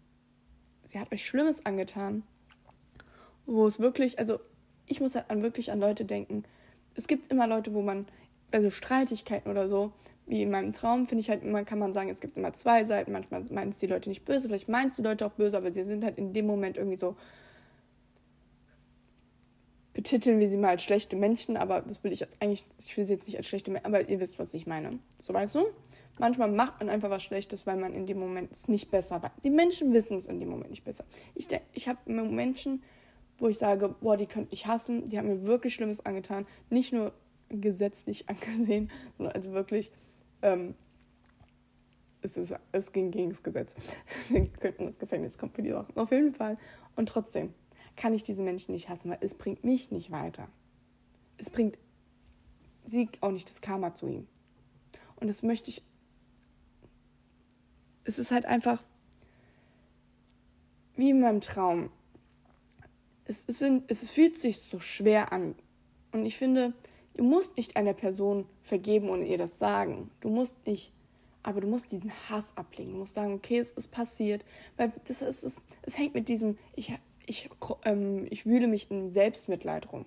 Sie 0.84 1.00
hat 1.00 1.12
euch 1.12 1.26
Schlimmes 1.26 1.66
angetan 1.66 2.24
wo 3.48 3.66
es 3.66 3.80
wirklich, 3.80 4.20
also 4.20 4.40
ich 4.86 5.02
muss 5.02 5.16
halt 5.16 5.30
an, 5.30 5.42
wirklich 5.42 5.72
an 5.72 5.80
Leute 5.80 6.06
denken. 6.06 6.44
Es 6.96 7.08
gibt 7.08 7.32
immer 7.32 7.48
Leute, 7.48 7.74
wo 7.74 7.82
man, 7.82 8.06
also 8.52 8.70
Streitigkeiten 8.70 9.50
oder 9.50 9.68
so, 9.68 9.92
wie 10.28 10.44
in 10.44 10.52
meinem 10.52 10.74
Traum, 10.74 11.08
finde 11.08 11.22
ich 11.22 11.30
halt 11.30 11.44
immer, 11.44 11.64
kann 11.64 11.80
man 11.80 11.94
sagen, 11.94 12.10
es 12.10 12.20
gibt 12.20 12.38
immer 12.38 12.54
zwei 12.54 12.84
Seiten. 12.84 13.14
Manchmal 13.14 13.46
meinen 13.50 13.70
es 13.70 13.80
die 13.80 13.88
Leute 13.88 14.10
nicht 14.10 14.26
böse, 14.26 14.48
vielleicht 14.48 14.70
es 14.70 14.96
die 14.98 15.02
Leute 15.02 15.26
auch 15.26 15.32
böse, 15.32 15.58
aber 15.58 15.72
sie 15.72 15.84
sind 15.84 16.04
halt 16.04 16.18
in 16.18 16.34
dem 16.34 16.46
Moment 16.46 16.78
irgendwie 16.78 16.98
so, 16.98 17.16
betiteln 19.94 20.40
wir 20.40 20.48
sie 20.48 20.58
mal 20.58 20.70
als 20.70 20.84
schlechte 20.84 21.16
Menschen, 21.16 21.58
aber 21.58 21.82
das 21.82 22.04
will 22.04 22.12
ich 22.12 22.20
jetzt 22.20 22.40
eigentlich, 22.42 22.66
ich 22.78 22.96
will 22.96 23.06
sie 23.06 23.14
jetzt 23.14 23.28
nicht 23.28 23.38
als 23.38 23.48
schlechte 23.48 23.72
Menschen, 23.72 23.88
aber 23.88 24.08
ihr 24.10 24.20
wisst, 24.20 24.38
was 24.38 24.54
ich 24.54 24.68
meine. 24.68 25.00
So 25.18 25.34
weißt 25.34 25.56
du? 25.56 25.66
Manchmal 26.20 26.52
macht 26.52 26.80
man 26.80 26.90
einfach 26.90 27.10
was 27.10 27.24
Schlechtes, 27.24 27.66
weil 27.66 27.78
man 27.78 27.94
in 27.94 28.06
dem 28.06 28.20
Moment 28.20 28.52
es 28.52 28.68
nicht 28.68 28.92
besser 28.92 29.24
weiß. 29.24 29.32
Die 29.44 29.50
Menschen 29.50 29.94
wissen 29.94 30.18
es 30.18 30.28
in 30.28 30.40
dem 30.40 30.50
Moment 30.50 30.70
nicht 30.70 30.84
besser. 30.84 31.06
Ich, 31.36 31.48
ich 31.74 31.88
habe 31.88 32.00
Menschen, 32.12 32.84
wo 33.38 33.48
ich 33.48 33.58
sage, 33.58 33.90
boah, 33.90 34.18
die 34.18 34.26
könnte 34.26 34.54
ich 34.54 34.66
hassen, 34.66 35.06
die 35.06 35.18
haben 35.18 35.28
mir 35.28 35.46
wirklich 35.46 35.74
Schlimmes 35.74 36.06
angetan, 36.06 36.46
nicht 36.70 36.94
nur 36.94 37.14
gesetzlich 37.50 38.28
angesehen, 38.30 38.92
sondern 39.18 39.36
also 39.36 39.52
wirklich, 39.52 39.92
ähm, 40.42 40.76
es, 42.22 42.38
ist, 42.38 42.54
es 42.72 42.92
ging 42.92 43.12
gegen 43.12 43.30
das 43.30 43.44
Gesetz. 43.44 43.76
Sie 44.28 44.48
könnten 44.48 44.88
ins 44.88 45.00
Gefängnis 45.00 45.38
kommen 45.38 45.54
für 45.54 45.62
die 45.62 45.72
Sachen. 45.72 45.96
Auf 45.96 46.12
jeden 46.12 46.34
Fall. 46.34 46.58
Und 46.96 47.10
trotzdem 47.10 47.54
kann 47.96 48.14
ich 48.14 48.24
diese 48.24 48.44
Menschen 48.44 48.74
nicht 48.74 48.90
hassen, 48.90 49.12
weil 49.12 49.20
es 49.22 49.34
bringt 49.34 49.64
mich 49.64 49.92
nicht 49.92 50.12
weiter. 50.12 50.48
Es 51.38 51.50
bringt 51.50 51.78
sie 52.86 53.10
auch 53.22 53.32
nicht 53.32 53.50
das 53.50 53.62
Karma 53.62 53.94
zu 53.94 54.08
ihm. 54.08 54.28
Und 55.18 55.28
das 55.28 55.44
möchte 55.44 55.70
ich. 55.70 55.84
Es 58.04 58.20
ist 58.20 58.32
halt 58.32 58.46
einfach 58.46 58.82
wie 60.96 61.12
in 61.12 61.20
meinem 61.20 61.42
Traum 61.42 61.92
es, 63.28 63.46
es, 63.48 63.62
es 63.88 64.12
fühlt 64.12 64.38
sich 64.38 64.60
so 64.60 64.80
schwer 64.80 65.32
an. 65.32 65.56
Und 66.12 66.26
ich 66.26 66.38
finde, 66.38 66.74
du 67.16 67.24
musst 67.24 67.58
nicht 67.58 67.76
einer 67.76 67.94
Person 67.94 68.46
vergeben 68.64 69.10
und 69.10 69.26
ihr 69.26 69.38
das 69.38 69.60
sagen. 69.60 70.10
Du 70.22 70.30
musst 70.30 70.56
nicht, 70.66 70.94
aber 71.44 71.62
du 71.62 71.68
musst 71.68 71.92
diesen 71.92 72.12
Hass 72.30 72.56
ablegen. 72.56 72.94
Du 72.94 73.00
musst 73.00 73.14
sagen, 73.14 73.34
okay, 73.34 73.60
es 73.60 73.72
ist 73.72 73.92
passiert. 73.92 74.46
Weil 74.78 74.94
das 75.06 75.22
ist, 75.22 75.44
es, 75.44 75.62
es 75.84 75.98
hängt 75.98 76.16
mit 76.16 76.30
diesem, 76.30 76.58
ich, 76.76 76.94
ich, 77.26 77.50
ähm, 77.86 78.26
ich 78.30 78.46
wühle 78.46 78.68
mich 78.68 78.90
in 78.90 79.12
Selbstmitleid 79.12 79.92
rum. 79.92 80.06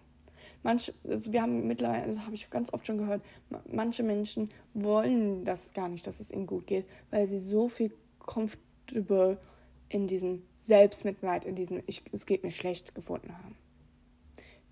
Manche, 0.62 0.92
also 1.08 1.32
wir 1.32 1.42
haben 1.42 1.66
mittlerweile, 1.66 2.04
also 2.04 2.22
habe 2.22 2.34
ich 2.34 2.50
ganz 2.50 2.72
oft 2.72 2.86
schon 2.86 2.98
gehört, 2.98 3.22
manche 3.70 4.02
Menschen 4.02 4.50
wollen 4.74 5.44
das 5.44 5.72
gar 5.72 5.88
nicht, 5.88 6.06
dass 6.06 6.20
es 6.20 6.30
ihnen 6.30 6.46
gut 6.46 6.66
geht, 6.66 6.86
weil 7.10 7.26
sie 7.26 7.38
so 7.38 7.68
viel 7.68 7.94
comfortable 8.18 9.38
in 9.90 10.06
diesem 10.06 10.42
Selbstmitleid, 10.60 11.44
in 11.44 11.56
diesem 11.56 11.82
ich, 11.86 12.02
es 12.12 12.24
geht 12.24 12.42
mir 12.42 12.50
schlecht 12.50 12.94
gefunden 12.94 13.36
haben. 13.36 13.56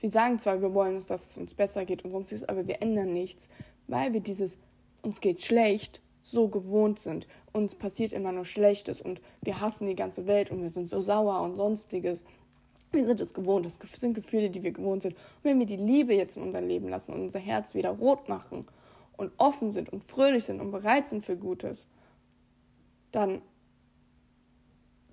Wir 0.00 0.10
sagen 0.10 0.38
zwar, 0.38 0.62
wir 0.62 0.72
wollen 0.72 0.94
uns, 0.94 1.06
dass 1.06 1.28
es 1.30 1.36
uns 1.36 1.54
besser 1.54 1.84
geht 1.84 2.04
und 2.04 2.12
sonstiges, 2.12 2.48
aber 2.48 2.66
wir 2.66 2.80
ändern 2.80 3.12
nichts, 3.12 3.50
weil 3.88 4.12
wir 4.12 4.20
dieses 4.20 4.56
uns 5.02 5.20
geht 5.20 5.40
schlecht 5.40 6.00
so 6.22 6.48
gewohnt 6.48 6.98
sind. 6.98 7.26
Uns 7.52 7.74
passiert 7.74 8.12
immer 8.12 8.32
nur 8.32 8.44
Schlechtes 8.44 9.00
und 9.00 9.20
wir 9.42 9.60
hassen 9.60 9.86
die 9.86 9.94
ganze 9.94 10.26
Welt 10.26 10.50
und 10.50 10.62
wir 10.62 10.70
sind 10.70 10.86
so 10.86 11.00
sauer 11.00 11.40
und 11.40 11.56
sonstiges. 11.56 12.24
Wir 12.92 13.06
sind 13.06 13.20
es 13.20 13.34
gewohnt, 13.34 13.66
das 13.66 13.78
sind 13.82 14.14
Gefühle, 14.14 14.50
die 14.50 14.62
wir 14.62 14.72
gewohnt 14.72 15.02
sind. 15.02 15.14
Und 15.14 15.44
wenn 15.44 15.58
wir 15.58 15.66
die 15.66 15.76
Liebe 15.76 16.14
jetzt 16.14 16.36
in 16.36 16.42
unser 16.42 16.60
Leben 16.60 16.88
lassen 16.88 17.12
und 17.12 17.22
unser 17.22 17.38
Herz 17.38 17.74
wieder 17.74 17.90
rot 17.90 18.28
machen 18.28 18.66
und 19.16 19.32
offen 19.36 19.70
sind 19.70 19.90
und 19.92 20.04
fröhlich 20.04 20.44
sind 20.44 20.60
und 20.60 20.70
bereit 20.70 21.08
sind 21.08 21.24
für 21.24 21.36
Gutes, 21.36 21.86
dann 23.10 23.42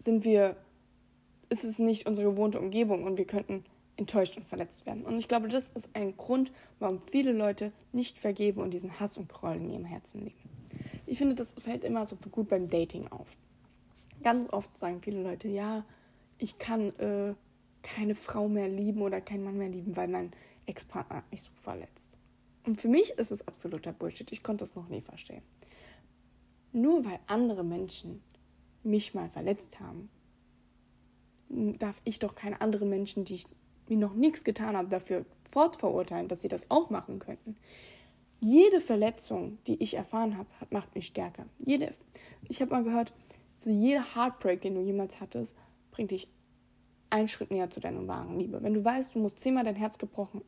sind 0.06 0.24
wir, 0.24 0.56
ist 1.50 1.64
es 1.64 1.80
nicht 1.80 2.08
unsere 2.08 2.32
gewohnte 2.32 2.60
Umgebung 2.60 3.04
und 3.04 3.18
wir 3.18 3.26
könnten 3.26 3.66
enttäuscht 3.98 4.38
und 4.38 4.46
verletzt 4.46 4.86
werden. 4.86 5.04
Und 5.04 5.18
ich 5.18 5.28
glaube, 5.28 5.48
das 5.48 5.70
ist 5.70 5.90
ein 5.94 6.16
Grund, 6.18 6.52
warum 6.80 7.00
viele 7.00 7.32
Leute 7.32 7.72
nicht 7.92 8.20
vergeben 8.20 8.62
und 8.62 8.72
diesen 8.72 9.00
Hass 9.00 9.18
und 9.18 9.30
Groll 9.30 9.56
in 9.56 9.70
ihrem 9.70 9.86
Herzen 9.86 10.22
leben. 10.22 10.50
Ich 11.06 11.18
finde, 11.18 11.36
das 11.36 11.54
fällt 11.54 11.84
immer 11.84 12.06
so 12.06 12.16
gut 12.16 12.50
beim 12.50 12.70
Dating 12.70 13.08
auf. 13.10 13.38
Ganz 14.24 14.52
oft 14.52 14.78
sagen 14.78 15.02
viele 15.02 15.22
Leute, 15.22 15.48
ja, 15.48 15.86
ich 16.38 16.58
kann 16.58 16.90
äh, 16.96 17.34
keine 17.84 18.16
Frau 18.16 18.50
mehr 18.50 18.68
lieben 18.68 19.02
oder 19.02 19.22
keinen 19.22 19.44
Mann 19.44 19.58
mehr 19.58 19.70
lieben, 19.70 19.96
weil 19.96 20.08
mein 20.08 20.32
Ex-Partner 20.66 21.24
mich 21.32 21.44
so 21.44 21.52
verletzt. 21.56 22.18
Und 22.66 22.82
für 22.82 22.88
mich 22.88 23.12
ist 23.12 23.32
es 23.32 23.48
absoluter 23.48 23.94
Bullshit. 23.94 24.32
Ich 24.32 24.42
konnte 24.44 24.64
das 24.64 24.76
noch 24.76 24.90
nie 24.90 25.02
verstehen. 25.02 25.44
Nur 26.74 27.06
weil 27.06 27.20
andere 27.28 27.64
Menschen 27.64 28.22
mich 28.86 29.14
mal 29.14 29.30
verletzt 29.30 29.80
haben, 29.80 30.10
darf 31.50 32.02
ich 32.04 32.20
doch 32.20 32.36
keine 32.36 32.62
anderen 32.62 32.90
Menschen, 32.90 33.26
die 33.26 33.36
ich 33.36 33.48
mir 33.88 33.98
noch 33.98 34.14
nichts 34.14 34.44
getan 34.44 34.76
habe, 34.76 34.88
dafür 34.88 35.26
fortverurteilen, 35.50 36.28
dass 36.28 36.42
sie 36.42 36.48
das 36.48 36.70
auch 36.72 36.90
machen 36.90 37.20
könnten. 37.20 37.56
Jede 38.40 38.82
Verletzung, 38.82 39.58
die 39.68 39.82
ich 39.82 39.96
erfahren 39.96 40.38
habe, 40.38 40.50
macht 40.70 40.94
mich 40.96 41.08
stärker. 41.08 41.46
Jede, 41.60 41.92
ich 42.48 42.62
habe 42.62 42.72
mal 42.72 42.84
gehört, 42.84 43.14
so 43.58 43.70
jeder 43.70 44.16
Heartbreak, 44.16 44.62
den 44.62 44.76
du 44.76 44.82
jemals 44.82 45.20
hattest, 45.20 45.56
bringt 45.92 46.12
dich 46.12 46.28
einen 47.16 47.28
Schritt 47.30 47.50
näher 47.50 47.70
zu 47.70 47.80
deiner 47.80 48.06
wahren 48.08 48.38
Liebe. 48.38 48.62
Wenn 48.62 48.74
du 48.74 48.84
weißt, 48.84 49.16
du 49.16 49.20
musst 49.20 49.40
zehnmal 49.40 49.64
dein 49.64 49.76
Herz 49.76 49.98
gebrochen, 49.98 50.42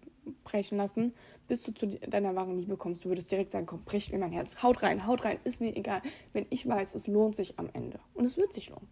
brechen 0.43 0.77
lassen, 0.77 1.13
bis 1.47 1.63
du 1.63 1.73
zu 1.73 1.87
deiner 1.87 2.35
wahren 2.35 2.57
Liebe 2.57 2.75
kommst, 2.75 3.05
du 3.05 3.09
würdest 3.09 3.31
direkt 3.31 3.51
sagen, 3.51 3.65
komm, 3.65 3.83
brech 3.83 4.11
mir 4.11 4.17
mein 4.17 4.33
Herz, 4.33 4.61
haut 4.61 4.83
rein, 4.83 5.07
haut 5.07 5.23
rein, 5.23 5.39
ist 5.45 5.61
mir 5.61 5.75
egal. 5.75 6.01
Wenn 6.33 6.45
ich 6.49 6.67
weiß, 6.67 6.95
es 6.95 7.07
lohnt 7.07 7.35
sich 7.35 7.57
am 7.57 7.69
Ende. 7.71 7.99
Und 8.13 8.25
es 8.25 8.35
wird 8.35 8.51
sich 8.51 8.69
lohnen. 8.69 8.87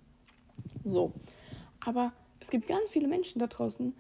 So. 0.86 1.12
Aber 1.82 2.14
es 2.40 2.50
gibt 2.50 2.68
ganz 2.68 2.90
viele 2.90 3.10
Menschen 3.10 3.40
da 3.40 3.48
draußen, 3.48 3.94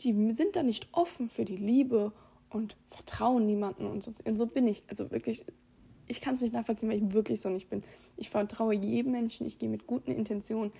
die 0.00 0.32
sind 0.34 0.54
da 0.54 0.62
nicht 0.62 0.88
offen 0.92 1.30
für 1.30 1.46
die 1.46 1.56
Liebe 1.56 2.12
und 2.50 2.76
vertrauen 2.90 3.46
niemanden 3.46 3.86
und 3.86 4.04
so. 4.04 4.12
Und 4.24 4.36
so 4.36 4.46
bin 4.46 4.68
ich. 4.68 4.82
Also 4.88 5.10
wirklich, 5.10 5.46
ich 6.06 6.20
kann 6.20 6.34
es 6.34 6.42
nicht 6.42 6.52
nachvollziehen, 6.52 6.90
weil 6.90 6.98
ich 6.98 7.12
wirklich 7.14 7.40
so 7.40 7.48
nicht 7.48 7.70
bin. 7.70 7.82
Ich 8.16 8.28
vertraue 8.28 8.74
jedem 8.74 9.12
Menschen, 9.12 9.46
ich 9.46 9.58
gehe 9.58 9.70
mit 9.70 9.86
guten 9.86 10.10
Intentionen 10.10 10.72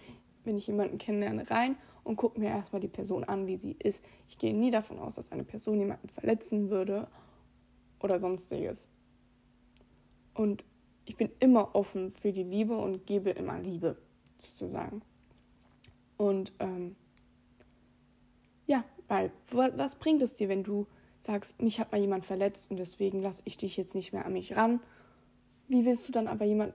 wenn 0.48 0.56
ich 0.56 0.66
jemanden 0.66 0.98
kennenlerne, 0.98 1.48
rein 1.50 1.76
und 2.04 2.16
gucke 2.16 2.40
mir 2.40 2.48
erstmal 2.48 2.80
die 2.80 2.88
Person 2.88 3.22
an, 3.22 3.46
wie 3.46 3.58
sie 3.58 3.76
ist. 3.78 4.02
Ich 4.28 4.38
gehe 4.38 4.54
nie 4.54 4.70
davon 4.70 4.98
aus, 4.98 5.16
dass 5.16 5.30
eine 5.30 5.44
Person 5.44 5.78
jemanden 5.78 6.08
verletzen 6.08 6.70
würde 6.70 7.06
oder 8.00 8.18
sonstiges. 8.18 8.88
Und 10.34 10.64
ich 11.04 11.16
bin 11.16 11.30
immer 11.38 11.74
offen 11.74 12.10
für 12.10 12.32
die 12.32 12.44
Liebe 12.44 12.76
und 12.76 13.06
gebe 13.06 13.30
immer 13.30 13.58
Liebe, 13.58 13.98
sozusagen. 14.38 15.02
Und 16.16 16.52
ähm, 16.60 16.96
ja, 18.66 18.84
weil 19.06 19.30
was 19.50 19.96
bringt 19.96 20.22
es 20.22 20.34
dir, 20.34 20.48
wenn 20.48 20.62
du 20.62 20.86
sagst, 21.20 21.60
mich 21.60 21.78
hat 21.78 21.92
mal 21.92 22.00
jemand 22.00 22.24
verletzt 22.24 22.70
und 22.70 22.78
deswegen 22.78 23.20
lasse 23.20 23.42
ich 23.44 23.58
dich 23.58 23.76
jetzt 23.76 23.94
nicht 23.94 24.14
mehr 24.14 24.24
an 24.24 24.32
mich 24.32 24.56
ran? 24.56 24.80
Wie 25.68 25.84
willst 25.84 26.08
du 26.08 26.12
dann 26.12 26.26
aber 26.26 26.46
jemand 26.46 26.72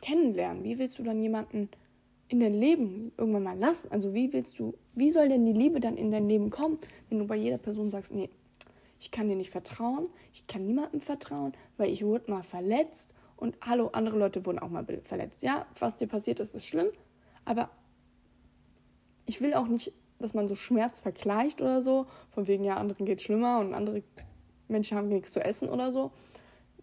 kennenlernen? 0.00 0.64
Wie 0.64 0.78
willst 0.78 0.98
du 0.98 1.04
dann 1.04 1.22
jemanden 1.22 1.68
in 2.30 2.38
dein 2.38 2.54
Leben 2.54 3.12
irgendwann 3.18 3.42
mal 3.42 3.58
lassen? 3.58 3.90
Also 3.90 4.14
wie 4.14 4.32
willst 4.32 4.58
du, 4.58 4.74
wie 4.94 5.10
soll 5.10 5.28
denn 5.28 5.44
die 5.44 5.52
Liebe 5.52 5.80
dann 5.80 5.96
in 5.96 6.10
dein 6.10 6.28
Leben 6.28 6.48
kommen, 6.48 6.78
wenn 7.08 7.18
du 7.18 7.26
bei 7.26 7.36
jeder 7.36 7.58
Person 7.58 7.90
sagst, 7.90 8.14
nee, 8.14 8.30
ich 9.00 9.10
kann 9.10 9.28
dir 9.28 9.34
nicht 9.34 9.50
vertrauen, 9.50 10.08
ich 10.32 10.46
kann 10.46 10.66
niemandem 10.66 11.00
vertrauen, 11.00 11.52
weil 11.76 11.90
ich 11.90 12.04
wurde 12.04 12.30
mal 12.30 12.44
verletzt 12.44 13.14
und 13.36 13.56
hallo, 13.66 13.88
andere 13.92 14.16
Leute 14.16 14.46
wurden 14.46 14.60
auch 14.60 14.70
mal 14.70 14.86
verletzt. 15.02 15.42
Ja, 15.42 15.66
was 15.78 15.98
dir 15.98 16.06
passiert 16.06 16.38
ist, 16.38 16.54
ist 16.54 16.66
schlimm, 16.66 16.88
aber 17.44 17.70
ich 19.26 19.40
will 19.40 19.54
auch 19.54 19.66
nicht, 19.66 19.92
dass 20.20 20.32
man 20.32 20.46
so 20.46 20.54
Schmerz 20.54 21.00
vergleicht 21.00 21.60
oder 21.60 21.82
so, 21.82 22.06
von 22.30 22.46
wegen, 22.46 22.62
ja, 22.62 22.76
anderen 22.76 23.06
geht 23.06 23.22
schlimmer 23.22 23.58
und 23.58 23.74
andere 23.74 24.02
Menschen 24.68 24.96
haben 24.96 25.08
nichts 25.08 25.32
zu 25.32 25.44
essen 25.44 25.68
oder 25.68 25.90
so. 25.90 26.12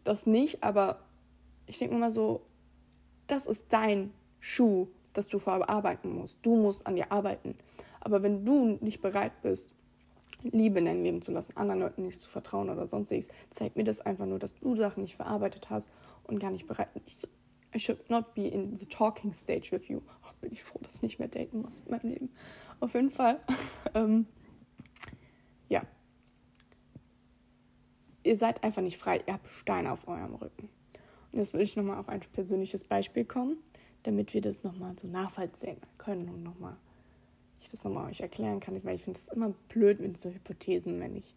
Das 0.04 0.26
nicht, 0.26 0.64
aber 0.64 1.00
ich 1.68 1.78
denke 1.78 1.94
mir 1.94 2.02
mal 2.02 2.12
so, 2.12 2.42
das 3.28 3.48
ist 3.48 3.68
dein 3.70 4.12
Schuh, 4.40 4.88
das 5.18 5.28
du 5.28 5.40
verarbeiten 5.40 6.14
musst. 6.14 6.38
Du 6.44 6.56
musst 6.56 6.86
an 6.86 6.96
dir 6.96 7.12
arbeiten. 7.12 7.56
Aber 8.00 8.22
wenn 8.22 8.46
du 8.46 8.78
nicht 8.82 9.02
bereit 9.02 9.42
bist, 9.42 9.70
Liebe 10.44 10.78
in 10.78 10.86
dein 10.86 11.04
Leben 11.04 11.24
zu 11.24 11.32
lassen, 11.32 11.58
anderen 11.58 11.82
Leuten 11.82 12.04
nicht 12.04 12.22
zu 12.22 12.30
vertrauen 12.30 12.70
oder 12.70 12.88
sonstiges, 12.88 13.28
zeigt 13.50 13.76
mir 13.76 13.84
das 13.84 14.00
einfach 14.00 14.28
nur, 14.28 14.38
dass 14.38 14.54
du 14.54 14.76
Sachen 14.76 15.02
nicht 15.02 15.16
verarbeitet 15.16 15.72
hast 15.72 15.90
und 16.26 16.40
gar 16.40 16.52
nicht 16.52 16.68
bereit 16.68 16.90
bist. 17.04 17.28
I 17.76 17.80
should 17.80 18.10
not 18.10 18.36
be 18.36 18.48
in 18.48 18.76
the 18.76 18.86
talking 18.86 19.34
stage 19.34 19.72
with 19.72 19.88
you. 19.88 20.02
Ach, 20.24 20.34
bin 20.34 20.52
ich 20.52 20.64
froh, 20.64 20.80
dass 20.84 20.96
ich 20.96 21.02
nicht 21.02 21.20
mehr 21.20 21.28
daten 21.28 21.62
muss 21.62 21.82
in 21.82 21.92
meinem 21.92 22.12
Leben. 22.12 22.30
Auf 22.80 22.94
jeden 22.94 23.10
Fall. 23.10 23.40
ähm, 23.96 24.28
ja. 25.68 25.82
Ihr 28.24 28.36
seid 28.38 28.64
einfach 28.64 28.84
nicht 28.84 28.98
frei. 28.98 29.22
Ihr 29.26 29.34
habt 29.34 29.48
Steine 29.48 29.92
auf 29.92 30.08
eurem 30.08 30.36
Rücken. 30.36 30.70
Und 31.32 31.40
jetzt 31.40 31.54
will 31.54 31.62
ich 31.62 31.76
nochmal 31.76 31.98
auf 31.98 32.08
ein 32.08 32.22
persönliches 32.34 32.84
Beispiel 32.84 33.26
kommen, 33.26 33.58
damit 34.08 34.34
wir 34.34 34.40
das 34.40 34.64
nochmal 34.64 34.96
so 34.98 35.06
nachvollziehen 35.06 35.82
können 35.98 36.30
und 36.30 36.42
nochmal 36.42 36.78
ich 37.60 37.68
das 37.68 37.84
nochmal 37.84 38.10
euch 38.10 38.22
erklären 38.22 38.62
kann, 38.62 38.82
weil 38.86 38.96
ich 38.96 39.04
finde 39.04 39.20
es 39.20 39.28
immer 39.28 39.54
blöd 39.68 40.00
mit 40.00 40.16
so 40.16 40.30
Hypothesen, 40.30 40.98
wenn 41.02 41.18
ich. 41.18 41.36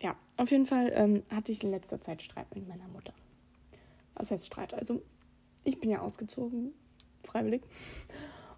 Ja, 0.00 0.16
auf 0.38 0.50
jeden 0.50 0.64
Fall 0.64 0.90
ähm, 0.94 1.22
hatte 1.28 1.52
ich 1.52 1.62
in 1.62 1.70
letzter 1.70 2.00
Zeit 2.00 2.22
Streit 2.22 2.54
mit 2.54 2.66
meiner 2.66 2.88
Mutter. 2.88 3.12
Was 4.14 4.30
heißt 4.30 4.46
Streit? 4.46 4.72
Also, 4.72 5.02
ich 5.64 5.78
bin 5.78 5.90
ja 5.90 6.00
ausgezogen, 6.00 6.72
freiwillig. 7.24 7.60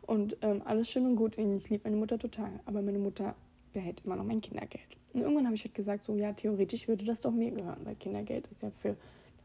Und 0.02 0.36
ähm, 0.42 0.62
alles 0.64 0.88
schön 0.88 1.04
und 1.06 1.16
gut. 1.16 1.36
Ich 1.38 1.70
liebe 1.70 1.82
meine 1.82 1.96
Mutter 1.96 2.20
total. 2.20 2.60
Aber 2.66 2.82
meine 2.82 3.00
Mutter 3.00 3.34
behält 3.72 4.02
immer 4.04 4.14
noch 4.14 4.24
mein 4.24 4.40
Kindergeld. 4.40 4.96
Und 5.12 5.22
irgendwann 5.22 5.46
habe 5.46 5.56
ich 5.56 5.64
halt 5.64 5.74
gesagt, 5.74 6.04
so 6.04 6.14
ja, 6.14 6.32
theoretisch 6.32 6.86
würde 6.86 7.04
das 7.04 7.20
doch 7.20 7.32
mir 7.32 7.50
gehören, 7.50 7.84
weil 7.84 7.96
Kindergeld 7.96 8.46
ist 8.46 8.62
ja 8.62 8.70
für, 8.70 8.96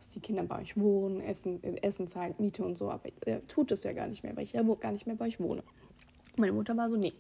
dass 0.08 0.14
die 0.14 0.22
Kinder 0.22 0.44
bei 0.44 0.62
euch 0.62 0.78
wohnen, 0.78 1.20
Essen, 1.20 1.62
äh, 1.64 1.82
Essen 1.82 2.08
zahlen, 2.08 2.34
Miete 2.38 2.64
und 2.64 2.78
so. 2.78 2.90
Aber 2.90 3.10
er 3.26 3.46
tut 3.48 3.74
es 3.74 3.84
ja 3.84 3.92
gar 3.92 4.08
nicht 4.08 4.24
mehr, 4.24 4.34
weil 4.38 4.44
ich 4.44 4.54
ja 4.54 4.64
gar 4.64 4.94
nicht 4.94 5.06
mehr 5.06 5.18
bei 5.18 5.26
euch 5.26 5.38
wohne. 5.40 5.64
Meine 6.38 6.54
Mutter 6.54 6.78
war 6.78 6.90
so, 6.90 6.96
nee, 6.96 7.12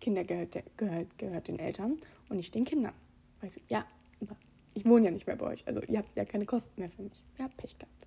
Kinder 0.00 0.22
gehört, 0.22 0.62
gehört, 0.76 1.16
gehört 1.16 1.48
den 1.48 1.58
Eltern 1.58 1.98
und 2.28 2.36
nicht 2.36 2.54
den 2.54 2.64
Kindern. 2.64 2.92
Weißt 3.40 3.56
du, 3.56 3.60
ja, 3.68 3.86
aber 4.20 4.36
ich 4.74 4.84
wohne 4.84 5.06
ja 5.06 5.10
nicht 5.12 5.26
mehr 5.26 5.36
bei 5.36 5.46
euch. 5.46 5.66
Also 5.66 5.80
ihr 5.80 5.98
habt 5.98 6.14
ja 6.14 6.26
keine 6.26 6.44
Kosten 6.44 6.78
mehr 6.78 6.90
für 6.90 7.02
mich. 7.02 7.24
Ihr 7.38 7.46
habt 7.46 7.56
Pech 7.56 7.78
gehabt. 7.78 8.06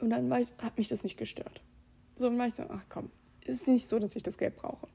Und 0.00 0.10
dann 0.10 0.26
ich, 0.40 0.52
hat 0.58 0.76
mich 0.78 0.88
das 0.88 1.04
nicht 1.04 1.16
gestört. 1.16 1.60
So, 2.16 2.26
dann 2.26 2.38
war 2.38 2.48
ich 2.48 2.54
so, 2.54 2.64
ach 2.68 2.86
komm, 2.88 3.10
ist 3.44 3.68
nicht 3.68 3.86
so, 3.86 4.00
dass 4.00 4.16
ich 4.16 4.24
das 4.24 4.36
Geld 4.36 4.56
brauche. 4.56 4.88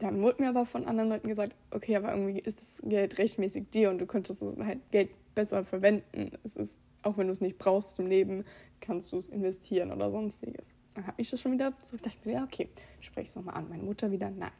Dann 0.00 0.20
wurde 0.20 0.42
mir 0.42 0.50
aber 0.50 0.66
von 0.66 0.84
anderen 0.84 1.08
Leuten 1.08 1.28
gesagt, 1.28 1.56
okay, 1.70 1.96
aber 1.96 2.14
irgendwie 2.14 2.40
ist 2.40 2.60
das 2.60 2.82
Geld 2.86 3.16
rechtmäßig 3.16 3.70
dir 3.70 3.88
und 3.88 3.96
du 3.96 4.04
könntest 4.04 4.42
das 4.42 4.54
halt 4.58 4.80
Geld 4.90 5.08
besser 5.36 5.64
verwenden. 5.64 6.32
Es 6.42 6.56
ist, 6.56 6.80
auch 7.02 7.16
wenn 7.16 7.28
du 7.28 7.32
es 7.32 7.40
nicht 7.40 7.58
brauchst 7.58 7.94
zum 7.94 8.06
Leben, 8.06 8.44
kannst 8.80 9.12
du 9.12 9.18
es 9.18 9.28
investieren 9.28 9.92
oder 9.92 10.10
sonstiges. 10.10 10.74
Dann 10.94 11.06
habe 11.06 11.22
ich 11.22 11.30
das 11.30 11.40
schon 11.40 11.52
wieder 11.52 11.72
so 11.82 11.96
mir, 12.24 12.32
ja, 12.32 12.42
okay, 12.42 12.68
spreche 12.98 13.28
es 13.28 13.36
nochmal 13.36 13.54
an. 13.54 13.68
Meine 13.68 13.84
Mutter 13.84 14.10
wieder, 14.10 14.30
nein. 14.30 14.50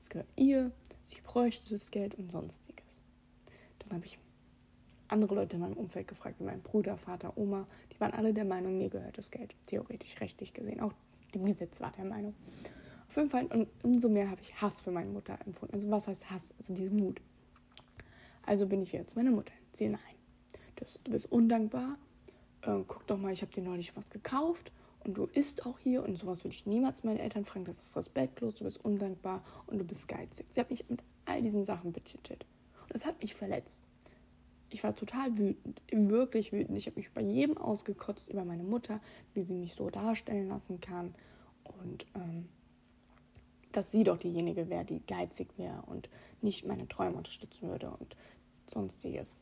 Es 0.00 0.08
gehört 0.08 0.28
ihr, 0.36 0.70
sie 1.04 1.20
bräuchte 1.22 1.74
das 1.74 1.90
Geld 1.90 2.14
und 2.14 2.30
sonstiges. 2.30 3.00
Dann 3.80 3.96
habe 3.96 4.06
ich 4.06 4.18
andere 5.08 5.34
Leute 5.34 5.56
in 5.56 5.62
meinem 5.62 5.76
Umfeld 5.76 6.06
gefragt, 6.06 6.36
wie 6.38 6.44
mein 6.44 6.62
Bruder, 6.62 6.96
Vater, 6.96 7.36
Oma, 7.36 7.66
die 7.92 7.98
waren 7.98 8.12
alle 8.12 8.32
der 8.32 8.44
Meinung, 8.44 8.78
mir 8.78 8.88
gehört 8.88 9.18
das 9.18 9.30
Geld. 9.30 9.54
Theoretisch, 9.66 10.20
rechtlich 10.20 10.54
gesehen. 10.54 10.80
Auch 10.80 10.92
dem 11.34 11.44
Gesetz 11.44 11.80
war 11.80 11.92
der 11.92 12.04
Meinung. 12.04 12.34
Auf 13.08 13.16
jeden 13.16 13.30
Fall, 13.30 13.46
und 13.46 13.68
umso 13.82 14.08
mehr 14.08 14.30
habe 14.30 14.40
ich 14.40 14.60
Hass 14.60 14.80
für 14.80 14.92
meine 14.92 15.10
Mutter 15.10 15.36
empfunden. 15.44 15.74
Also 15.74 15.90
was 15.90 16.06
heißt 16.06 16.30
Hass? 16.30 16.54
Also 16.58 16.74
diese 16.74 16.92
Mut. 16.92 17.20
Also 18.50 18.66
bin 18.66 18.82
ich 18.82 18.92
wieder 18.92 19.06
zu 19.06 19.14
meiner 19.14 19.30
Mutter. 19.30 19.52
Sie, 19.72 19.88
nein, 19.88 20.00
das, 20.74 20.98
du 21.04 21.12
bist 21.12 21.30
undankbar. 21.30 21.96
Äh, 22.62 22.80
guck 22.84 23.06
doch 23.06 23.16
mal, 23.16 23.32
ich 23.32 23.42
habe 23.42 23.52
dir 23.52 23.62
neulich 23.62 23.96
was 23.96 24.10
gekauft 24.10 24.72
und 25.04 25.16
du 25.16 25.26
isst 25.26 25.66
auch 25.66 25.78
hier 25.78 26.02
und 26.02 26.18
sowas 26.18 26.42
würde 26.42 26.56
ich 26.56 26.66
niemals 26.66 27.04
meine 27.04 27.20
Eltern 27.20 27.44
fragen. 27.44 27.64
Das 27.64 27.78
ist 27.78 27.96
respektlos, 27.96 28.56
du 28.56 28.64
bist 28.64 28.84
undankbar 28.84 29.44
und 29.68 29.78
du 29.78 29.84
bist 29.84 30.08
geizig. 30.08 30.46
Sie 30.48 30.58
hat 30.58 30.68
mich 30.68 30.84
mit 30.88 31.00
all 31.26 31.42
diesen 31.42 31.62
Sachen 31.62 31.92
betitelt. 31.92 32.44
Und 32.82 32.92
das 32.92 33.06
hat 33.06 33.22
mich 33.22 33.36
verletzt. 33.36 33.84
Ich 34.70 34.82
war 34.82 34.96
total 34.96 35.38
wütend, 35.38 35.80
wirklich 35.92 36.52
wütend. 36.52 36.76
Ich 36.76 36.86
habe 36.86 36.96
mich 36.96 37.12
bei 37.12 37.22
jedem 37.22 37.56
ausgekotzt 37.56 38.30
über 38.30 38.44
meine 38.44 38.64
Mutter, 38.64 39.00
wie 39.32 39.42
sie 39.42 39.54
mich 39.54 39.74
so 39.74 39.90
darstellen 39.90 40.48
lassen 40.48 40.80
kann 40.80 41.14
und 41.84 42.04
ähm, 42.16 42.48
dass 43.72 43.92
sie 43.92 44.04
doch 44.04 44.18
diejenige 44.18 44.68
wäre, 44.68 44.84
die 44.84 45.06
geizig 45.06 45.56
wäre 45.56 45.82
und 45.86 46.08
nicht 46.42 46.66
meine 46.66 46.88
Träume 46.88 47.16
unterstützen 47.16 47.68
würde 47.68 47.90
und 47.90 48.16
sonstiges. 48.70 49.36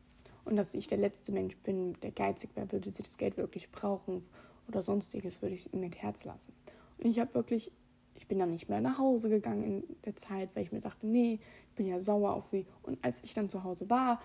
Und 0.45 0.57
dass 0.57 0.75
ich 0.75 0.87
der 0.87 0.99
letzte 0.99 1.33
Mensch 1.33 1.57
bin, 1.59 1.95
der 2.01 2.11
geizig 2.11 2.51
wäre, 2.55 2.73
würde 2.73 2.91
sie 2.91 3.03
das 3.03 3.19
Geld 3.19 3.37
wirklich 3.37 3.71
brauchen 3.71 4.25
oder 4.67 4.83
sonstiges, 4.83 5.43
würde 5.43 5.55
ich 5.55 5.67
es 5.67 5.73
ihm 5.73 5.81
mit 5.81 5.97
Herz 5.97 6.25
lassen. 6.25 6.53
Und 6.99 7.07
ich 7.07 7.21
habe 7.21 7.35
wirklich, 7.35 7.71
ich 8.15 8.27
bin 8.27 8.39
dann 8.39 8.53
nicht 8.53 8.69
mehr 8.69 8.81
nach 8.81 8.99
Hause 8.99 9.29
gegangen 9.29 9.63
in 9.63 9.97
der 10.05 10.17
Zeit, 10.17 10.51
weil 10.55 10.63
ich 10.65 10.73
mir 10.73 10.81
dachte, 10.81 11.07
nee, 11.07 11.41
ich 11.71 11.75
bin 11.77 11.87
ja 11.87 12.01
sauer 12.01 12.33
auf 12.33 12.47
sie. 12.47 12.67
Und 12.83 13.05
als 13.05 13.21
ich 13.23 13.35
dann 13.35 13.49
zu 13.49 13.63
Hause 13.63 13.89
war, 13.91 14.21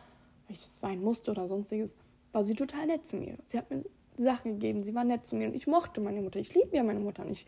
weil 0.48 0.56
ich 0.56 0.60
sein 0.60 1.02
musste 1.02 1.32
oder 1.32 1.48
sonstiges, 1.48 1.96
war 2.32 2.44
sie 2.44 2.56
total 2.56 2.88
nett 2.88 3.06
zu 3.06 3.18
mir. 3.18 3.38
Sie 3.46 3.58
hat 3.58 3.70
mir 3.70 3.84
Sachen 4.18 4.54
gegeben, 4.54 4.84
sie 4.84 4.96
war 4.96 5.04
nett 5.04 5.28
zu 5.28 5.36
mir 5.36 5.48
und 5.48 5.56
ich 5.56 5.68
mochte 5.68 6.02
meine 6.02 6.22
Mutter. 6.22 6.40
Ich 6.40 6.54
liebe 6.54 6.76
ja 6.76 6.84
meine 6.84 7.00
Mutter 7.00 7.26
und 7.26 7.32
ich 7.32 7.46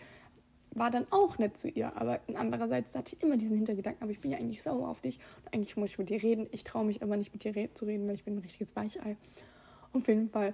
war 0.76 0.92
dann 0.92 1.08
auch 1.10 1.40
nett 1.40 1.58
zu 1.58 1.68
ihr. 1.68 1.96
Aber 1.98 2.20
andererseits 2.36 2.96
hatte 2.96 3.16
ich 3.16 3.24
immer 3.24 3.38
diesen 3.38 3.56
Hintergedanken, 3.56 4.04
aber 4.04 4.12
ich 4.12 4.20
bin 4.20 4.32
ja 4.32 4.38
eigentlich 4.38 4.62
sauer 4.62 4.88
auf 4.88 5.02
dich 5.02 5.20
und 5.44 5.54
eigentlich 5.54 5.76
muss 5.78 5.90
ich 5.90 5.98
mit 5.98 6.10
dir 6.10 6.22
reden. 6.22 6.48
Ich 6.52 6.64
traue 6.64 6.86
mich 6.86 7.02
aber 7.02 7.18
nicht 7.18 7.34
mit 7.34 7.44
dir 7.44 7.74
zu 7.74 7.86
reden, 7.86 8.08
weil 8.08 8.16
ich 8.16 8.24
bin 8.24 8.36
ein 8.36 8.40
richtiges 8.40 8.76
Weichei. 8.76 9.18
auf 9.94 10.08
jeden 10.08 10.30
Fall 10.30 10.54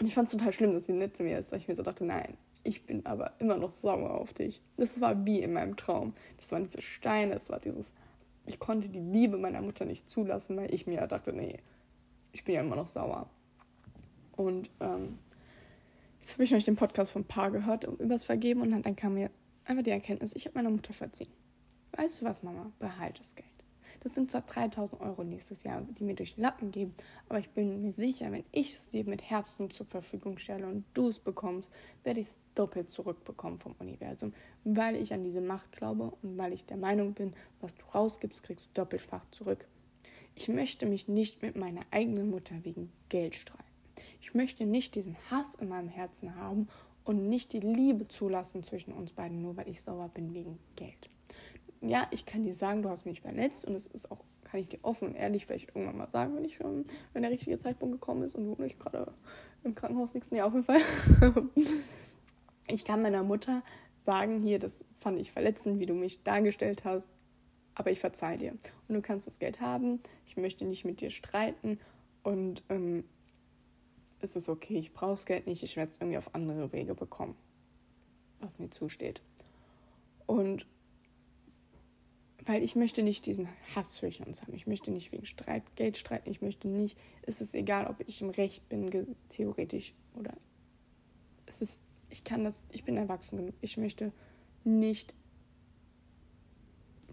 und 0.00 0.06
ich 0.06 0.14
fand 0.14 0.26
es 0.28 0.32
total 0.32 0.52
schlimm, 0.52 0.72
dass 0.72 0.86
sie 0.86 0.94
nett 0.94 1.14
zu 1.14 1.22
mir 1.22 1.38
ist, 1.38 1.52
weil 1.52 1.58
ich 1.58 1.68
mir 1.68 1.74
so 1.74 1.82
dachte, 1.82 2.06
nein, 2.06 2.38
ich 2.64 2.86
bin 2.86 3.04
aber 3.04 3.34
immer 3.38 3.58
noch 3.58 3.74
sauer 3.74 4.12
auf 4.12 4.32
dich. 4.32 4.62
Das 4.78 5.00
war 5.02 5.26
wie 5.26 5.40
in 5.40 5.52
meinem 5.52 5.76
Traum. 5.76 6.14
Das 6.38 6.50
waren 6.52 6.64
diese 6.64 6.80
Steine, 6.80 7.34
das 7.34 7.50
war 7.50 7.60
dieses, 7.60 7.92
ich 8.46 8.58
konnte 8.58 8.88
die 8.88 8.98
Liebe 8.98 9.36
meiner 9.36 9.60
Mutter 9.60 9.84
nicht 9.84 10.08
zulassen, 10.08 10.56
weil 10.56 10.72
ich 10.72 10.86
mir 10.86 11.06
dachte, 11.06 11.34
nee, 11.34 11.58
ich 12.32 12.44
bin 12.44 12.54
ja 12.54 12.62
immer 12.62 12.76
noch 12.76 12.88
sauer. 12.88 13.28
Und 14.36 14.70
ähm, 14.80 15.18
jetzt 16.18 16.32
habe 16.32 16.44
ich 16.44 16.54
euch 16.54 16.64
den 16.64 16.76
Podcast 16.76 17.12
von 17.12 17.24
Paar 17.24 17.50
gehört 17.50 17.84
um 17.84 17.96
übers 17.96 18.24
Vergeben 18.24 18.62
und 18.62 18.70
dann 18.70 18.96
kam 18.96 19.14
mir 19.14 19.30
einfach 19.64 19.82
die 19.82 19.90
Erkenntnis, 19.90 20.34
ich 20.34 20.46
habe 20.46 20.58
meiner 20.58 20.70
Mutter 20.70 20.92
verziehen. 20.92 21.32
Weißt 21.92 22.20
du 22.20 22.24
was, 22.24 22.42
Mama? 22.42 22.72
Behalte 22.78 23.18
das 23.18 23.34
Geld. 23.34 23.48
Das 24.00 24.14
sind 24.14 24.30
zwar 24.30 24.40
3000 24.42 25.00
Euro 25.02 25.24
nächstes 25.24 25.62
Jahr, 25.62 25.82
die 25.82 26.04
mir 26.04 26.14
durch 26.14 26.34
den 26.34 26.42
Lappen 26.42 26.70
geben, 26.70 26.94
aber 27.28 27.38
ich 27.38 27.50
bin 27.50 27.82
mir 27.82 27.92
sicher, 27.92 28.32
wenn 28.32 28.44
ich 28.50 28.74
es 28.74 28.88
dir 28.88 29.04
mit 29.04 29.22
Herzen 29.22 29.70
zur 29.70 29.86
Verfügung 29.86 30.38
stelle 30.38 30.66
und 30.66 30.84
du 30.94 31.08
es 31.08 31.18
bekommst, 31.18 31.70
werde 32.02 32.20
ich 32.20 32.28
es 32.28 32.40
doppelt 32.54 32.88
zurückbekommen 32.88 33.58
vom 33.58 33.74
Universum, 33.78 34.32
weil 34.64 34.96
ich 34.96 35.12
an 35.12 35.22
diese 35.22 35.42
Macht 35.42 35.72
glaube 35.72 36.12
und 36.22 36.38
weil 36.38 36.54
ich 36.54 36.64
der 36.64 36.78
Meinung 36.78 37.12
bin, 37.12 37.34
was 37.60 37.74
du 37.74 37.84
rausgibst, 37.94 38.42
kriegst 38.42 38.68
du 38.68 38.80
doppeltfach 38.80 39.26
zurück. 39.32 39.66
Ich 40.34 40.48
möchte 40.48 40.86
mich 40.86 41.06
nicht 41.06 41.42
mit 41.42 41.56
meiner 41.56 41.82
eigenen 41.90 42.30
Mutter 42.30 42.54
wegen 42.62 42.90
Geld 43.10 43.34
streiten. 43.34 43.64
Ich 44.22 44.32
möchte 44.32 44.64
nicht 44.64 44.94
diesen 44.94 45.16
Hass 45.30 45.54
in 45.56 45.68
meinem 45.68 45.88
Herzen 45.88 46.36
haben 46.36 46.68
und 47.04 47.28
nicht 47.28 47.52
die 47.52 47.60
Liebe 47.60 48.08
zulassen 48.08 48.62
zwischen 48.62 48.92
uns 48.92 49.12
beiden, 49.12 49.42
nur 49.42 49.56
weil 49.56 49.68
ich 49.68 49.80
sauer 49.80 50.08
bin 50.08 50.34
wegen 50.34 50.58
Geld 50.76 51.10
ja, 51.80 52.06
ich 52.10 52.26
kann 52.26 52.44
dir 52.44 52.54
sagen, 52.54 52.82
du 52.82 52.90
hast 52.90 53.06
mich 53.06 53.20
verletzt 53.20 53.64
und 53.64 53.74
es 53.74 53.86
ist 53.86 54.10
auch, 54.10 54.18
kann 54.44 54.60
ich 54.60 54.68
dir 54.68 54.78
offen 54.82 55.08
und 55.08 55.14
ehrlich 55.14 55.46
vielleicht 55.46 55.68
irgendwann 55.68 55.96
mal 55.96 56.10
sagen, 56.10 56.36
wenn, 56.36 56.44
ich, 56.44 56.60
ähm, 56.60 56.84
wenn 57.12 57.22
der 57.22 57.30
richtige 57.30 57.56
Zeitpunkt 57.56 57.94
gekommen 57.94 58.22
ist 58.22 58.34
und 58.34 58.44
du 58.44 58.62
nicht 58.62 58.78
gerade 58.78 59.12
im 59.64 59.74
Krankenhaus 59.74 60.12
liegst. 60.12 60.32
Nee, 60.32 60.42
auf 60.42 60.52
jeden 60.52 60.64
Fall. 60.64 60.80
ich 62.68 62.84
kann 62.84 63.02
meiner 63.02 63.22
Mutter 63.22 63.62
sagen, 63.98 64.42
hier, 64.42 64.58
das 64.58 64.84
fand 64.98 65.20
ich 65.20 65.32
verletzend, 65.32 65.78
wie 65.78 65.86
du 65.86 65.94
mich 65.94 66.22
dargestellt 66.22 66.84
hast, 66.84 67.14
aber 67.74 67.90
ich 67.90 68.00
verzeih 68.00 68.36
dir. 68.36 68.52
Und 68.88 68.94
du 68.94 69.00
kannst 69.00 69.26
das 69.26 69.38
Geld 69.38 69.60
haben, 69.60 70.00
ich 70.26 70.36
möchte 70.36 70.64
nicht 70.64 70.84
mit 70.84 71.00
dir 71.00 71.10
streiten 71.10 71.78
und 72.22 72.62
ähm, 72.68 73.04
es 74.20 74.36
ist 74.36 74.48
okay, 74.48 74.78
ich 74.78 74.92
brauche 74.92 75.12
das 75.12 75.26
Geld 75.26 75.46
nicht, 75.46 75.62
ich 75.62 75.76
werde 75.76 75.90
es 75.90 75.98
irgendwie 75.98 76.18
auf 76.18 76.34
andere 76.34 76.72
Wege 76.72 76.94
bekommen, 76.94 77.36
was 78.40 78.58
mir 78.58 78.70
zusteht. 78.70 79.22
Und 80.26 80.66
weil 82.44 82.62
ich 82.62 82.76
möchte 82.76 83.02
nicht 83.02 83.26
diesen 83.26 83.48
Hass 83.74 83.94
zwischen 83.94 84.24
uns 84.26 84.42
haben. 84.42 84.54
Ich 84.54 84.66
möchte 84.66 84.90
nicht 84.90 85.12
wegen 85.12 85.26
Streit 85.26 85.76
Geld 85.76 85.96
streiten. 85.96 86.30
Ich 86.30 86.40
möchte 86.40 86.68
nicht, 86.68 86.98
es 87.22 87.40
ist 87.40 87.54
egal, 87.54 87.86
ob 87.86 87.96
ich 88.06 88.22
im 88.22 88.30
Recht 88.30 88.68
bin, 88.68 88.90
theoretisch 89.28 89.94
oder 90.14 90.32
es 91.46 91.60
ist, 91.60 91.82
ich 92.08 92.24
kann 92.24 92.44
das, 92.44 92.62
ich 92.70 92.84
bin 92.84 92.96
erwachsen 92.96 93.36
genug. 93.36 93.54
Ich 93.60 93.76
möchte 93.76 94.12
nicht 94.64 95.14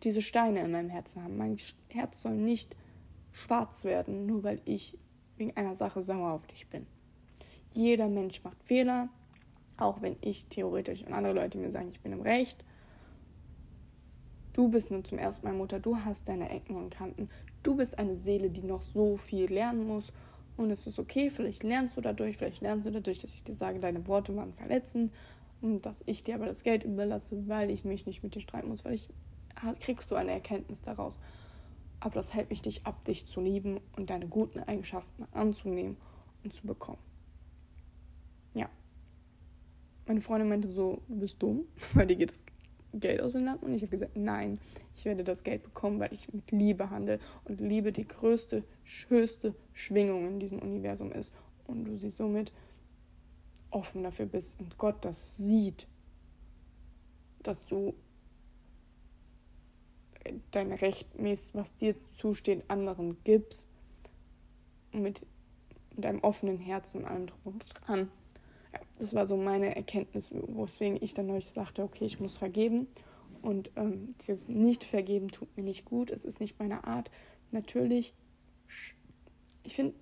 diese 0.03 0.21
Steine 0.21 0.61
in 0.61 0.71
meinem 0.71 0.89
Herzen 0.89 1.23
haben. 1.23 1.37
Mein 1.37 1.57
Herz 1.89 2.21
soll 2.21 2.35
nicht 2.35 2.75
schwarz 3.31 3.83
werden, 3.83 4.25
nur 4.25 4.43
weil 4.43 4.61
ich 4.65 4.97
wegen 5.37 5.55
einer 5.57 5.75
Sache 5.75 6.01
sauer 6.01 6.31
auf 6.31 6.47
dich 6.47 6.67
bin. 6.67 6.87
Jeder 7.71 8.07
Mensch 8.07 8.43
macht 8.43 8.57
Fehler, 8.63 9.09
auch 9.77 10.01
wenn 10.01 10.15
ich 10.21 10.45
theoretisch 10.47 11.03
und 11.03 11.13
andere 11.13 11.33
Leute 11.33 11.57
mir 11.57 11.71
sagen, 11.71 11.89
ich 11.91 12.01
bin 12.01 12.12
im 12.12 12.21
Recht. 12.21 12.63
Du 14.53 14.69
bist 14.69 14.89
nun 14.89 15.05
zum 15.05 15.19
ersten 15.19 15.45
Mal 15.45 15.53
Mutter, 15.53 15.79
du 15.79 15.97
hast 15.97 16.27
deine 16.27 16.50
Ecken 16.50 16.75
und 16.75 16.89
Kanten. 16.89 17.29
Du 17.62 17.75
bist 17.75 18.00
eine 18.00 18.17
Seele, 18.17 18.50
die 18.50 18.63
noch 18.63 18.81
so 18.81 19.17
viel 19.17 19.51
lernen 19.51 19.86
muss. 19.88 20.12
Und 20.55 20.71
es 20.71 20.88
ist 20.88 20.97
okay, 20.97 21.29
vielleicht 21.29 21.62
lernst 21.62 21.95
du 21.97 22.01
dadurch, 22.01 22.38
vielleicht 22.38 22.62
lernst 22.62 22.88
du 22.88 22.91
dadurch, 22.91 23.19
dass 23.19 23.36
ich 23.36 23.43
dir 23.43 23.53
sage, 23.53 23.79
deine 23.79 24.07
Worte 24.07 24.36
waren 24.36 24.53
verletzend 24.53 25.13
und 25.62 25.86
dass 25.86 26.03
ich 26.07 26.24
dir 26.24 26.36
aber 26.36 26.47
das 26.47 26.63
Geld 26.63 26.83
überlasse, 26.83 27.47
weil 27.47 27.69
ich 27.69 27.86
mich 27.86 28.07
nicht 28.07 28.24
mit 28.24 28.33
dir 28.33 28.41
streiten 28.41 28.69
muss, 28.69 28.83
weil 28.83 28.95
ich 28.95 29.09
kriegst 29.79 30.09
du 30.09 30.15
eine 30.15 30.31
Erkenntnis 30.31 30.81
daraus. 30.81 31.19
Aber 32.00 32.15
das 32.15 32.33
hält 32.33 32.50
mich 32.50 32.63
nicht 32.63 32.86
ab, 32.86 33.05
dich 33.05 33.25
zu 33.25 33.41
lieben 33.41 33.79
und 33.95 34.09
deine 34.09 34.27
guten 34.27 34.59
Eigenschaften 34.59 35.25
anzunehmen 35.31 35.97
und 36.43 36.53
zu 36.53 36.65
bekommen. 36.65 37.06
Ja. 38.54 38.70
Meine 40.06 40.22
Freundin 40.22 40.50
meinte 40.50 40.70
so, 40.70 41.01
du 41.08 41.20
bist 41.20 41.36
dumm, 41.39 41.66
weil 41.94 42.08
dir 42.08 42.16
geht 42.16 42.30
das 42.30 42.44
Geld 42.94 43.22
aus 43.22 43.34
dem 43.34 43.46
Land. 43.46 43.63
Und 43.63 43.74
ich 43.74 43.82
habe 43.82 43.98
gesagt, 43.98 44.16
nein, 44.16 44.60
ich 44.96 45.06
werde 45.06 45.24
das 45.24 45.44
Geld 45.44 45.63
bekommen, 45.63 46.00
weil 46.00 46.13
ich 46.13 46.34
mit 46.34 46.51
Liebe 46.51 46.89
handle. 46.89 47.20
Und 47.46 47.62
Liebe 47.62 47.92
die 47.92 48.08
größte, 48.08 48.63
höchste 49.10 49.54
Schwingung 49.74 50.27
in 50.27 50.39
diesem 50.39 50.60
Universum 50.60 51.12
ist. 51.12 51.34
Und 51.66 51.86
du 51.86 51.96
sie 51.96 52.10
somit 52.10 52.51
offen 53.70 54.04
dafür 54.04 54.25
bist 54.25 54.60
und 54.60 54.77
Gott 54.77 55.04
das 55.04 55.38
sieht, 55.38 55.88
dass 57.44 57.66
du 57.66 57.94
dein 60.51 60.72
Rechtmäßig, 60.72 61.54
was 61.54 61.75
dir 61.75 61.96
zusteht, 62.18 62.63
anderen 62.70 63.18
gibst. 63.24 63.68
Mit, 64.94 65.22
mit 65.96 66.06
einem 66.06 66.20
offenen 66.20 66.58
Herzen 66.58 67.00
und 67.01 67.06
allem 67.06 67.27
drum 67.27 67.54
und 67.54 67.66
dran. 67.74 68.12
Das 69.00 69.13
war 69.13 69.27
so 69.27 69.38
meine 69.38 69.75
Erkenntnis, 69.75 70.34
weswegen 70.34 70.98
ich 71.01 71.13
dann 71.13 71.27
neulich 71.27 71.54
dachte, 71.54 71.84
okay, 71.84 72.06
ich 72.06 72.20
muss 72.20 72.36
vergeben. 72.36 72.88
Und 73.42 73.72
ähm, 73.75 74.10
dieses 74.22 74.50
Nicht-Vergeben 74.50 75.30
tut 75.30 75.56
mir 75.56 75.63
nicht 75.63 75.86
gut. 75.86 76.10
Es 76.10 76.25
ist 76.25 76.39
nicht 76.39 76.60
meine 76.60 76.84
Art. 76.86 77.12
Natürlich, 77.51 78.13
ich 79.63 79.75
finde, 79.75 79.94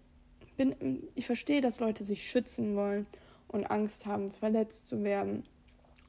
ich 1.16 1.26
verstehe, 1.26 1.62
dass 1.62 1.80
Leute 1.80 2.04
sich 2.04 2.24
schützen 2.24 2.76
wollen 2.76 3.06
und 3.50 3.66
Angst 3.66 4.06
haben, 4.06 4.32
verletzt 4.32 4.88
zu 4.88 5.04
werden 5.04 5.44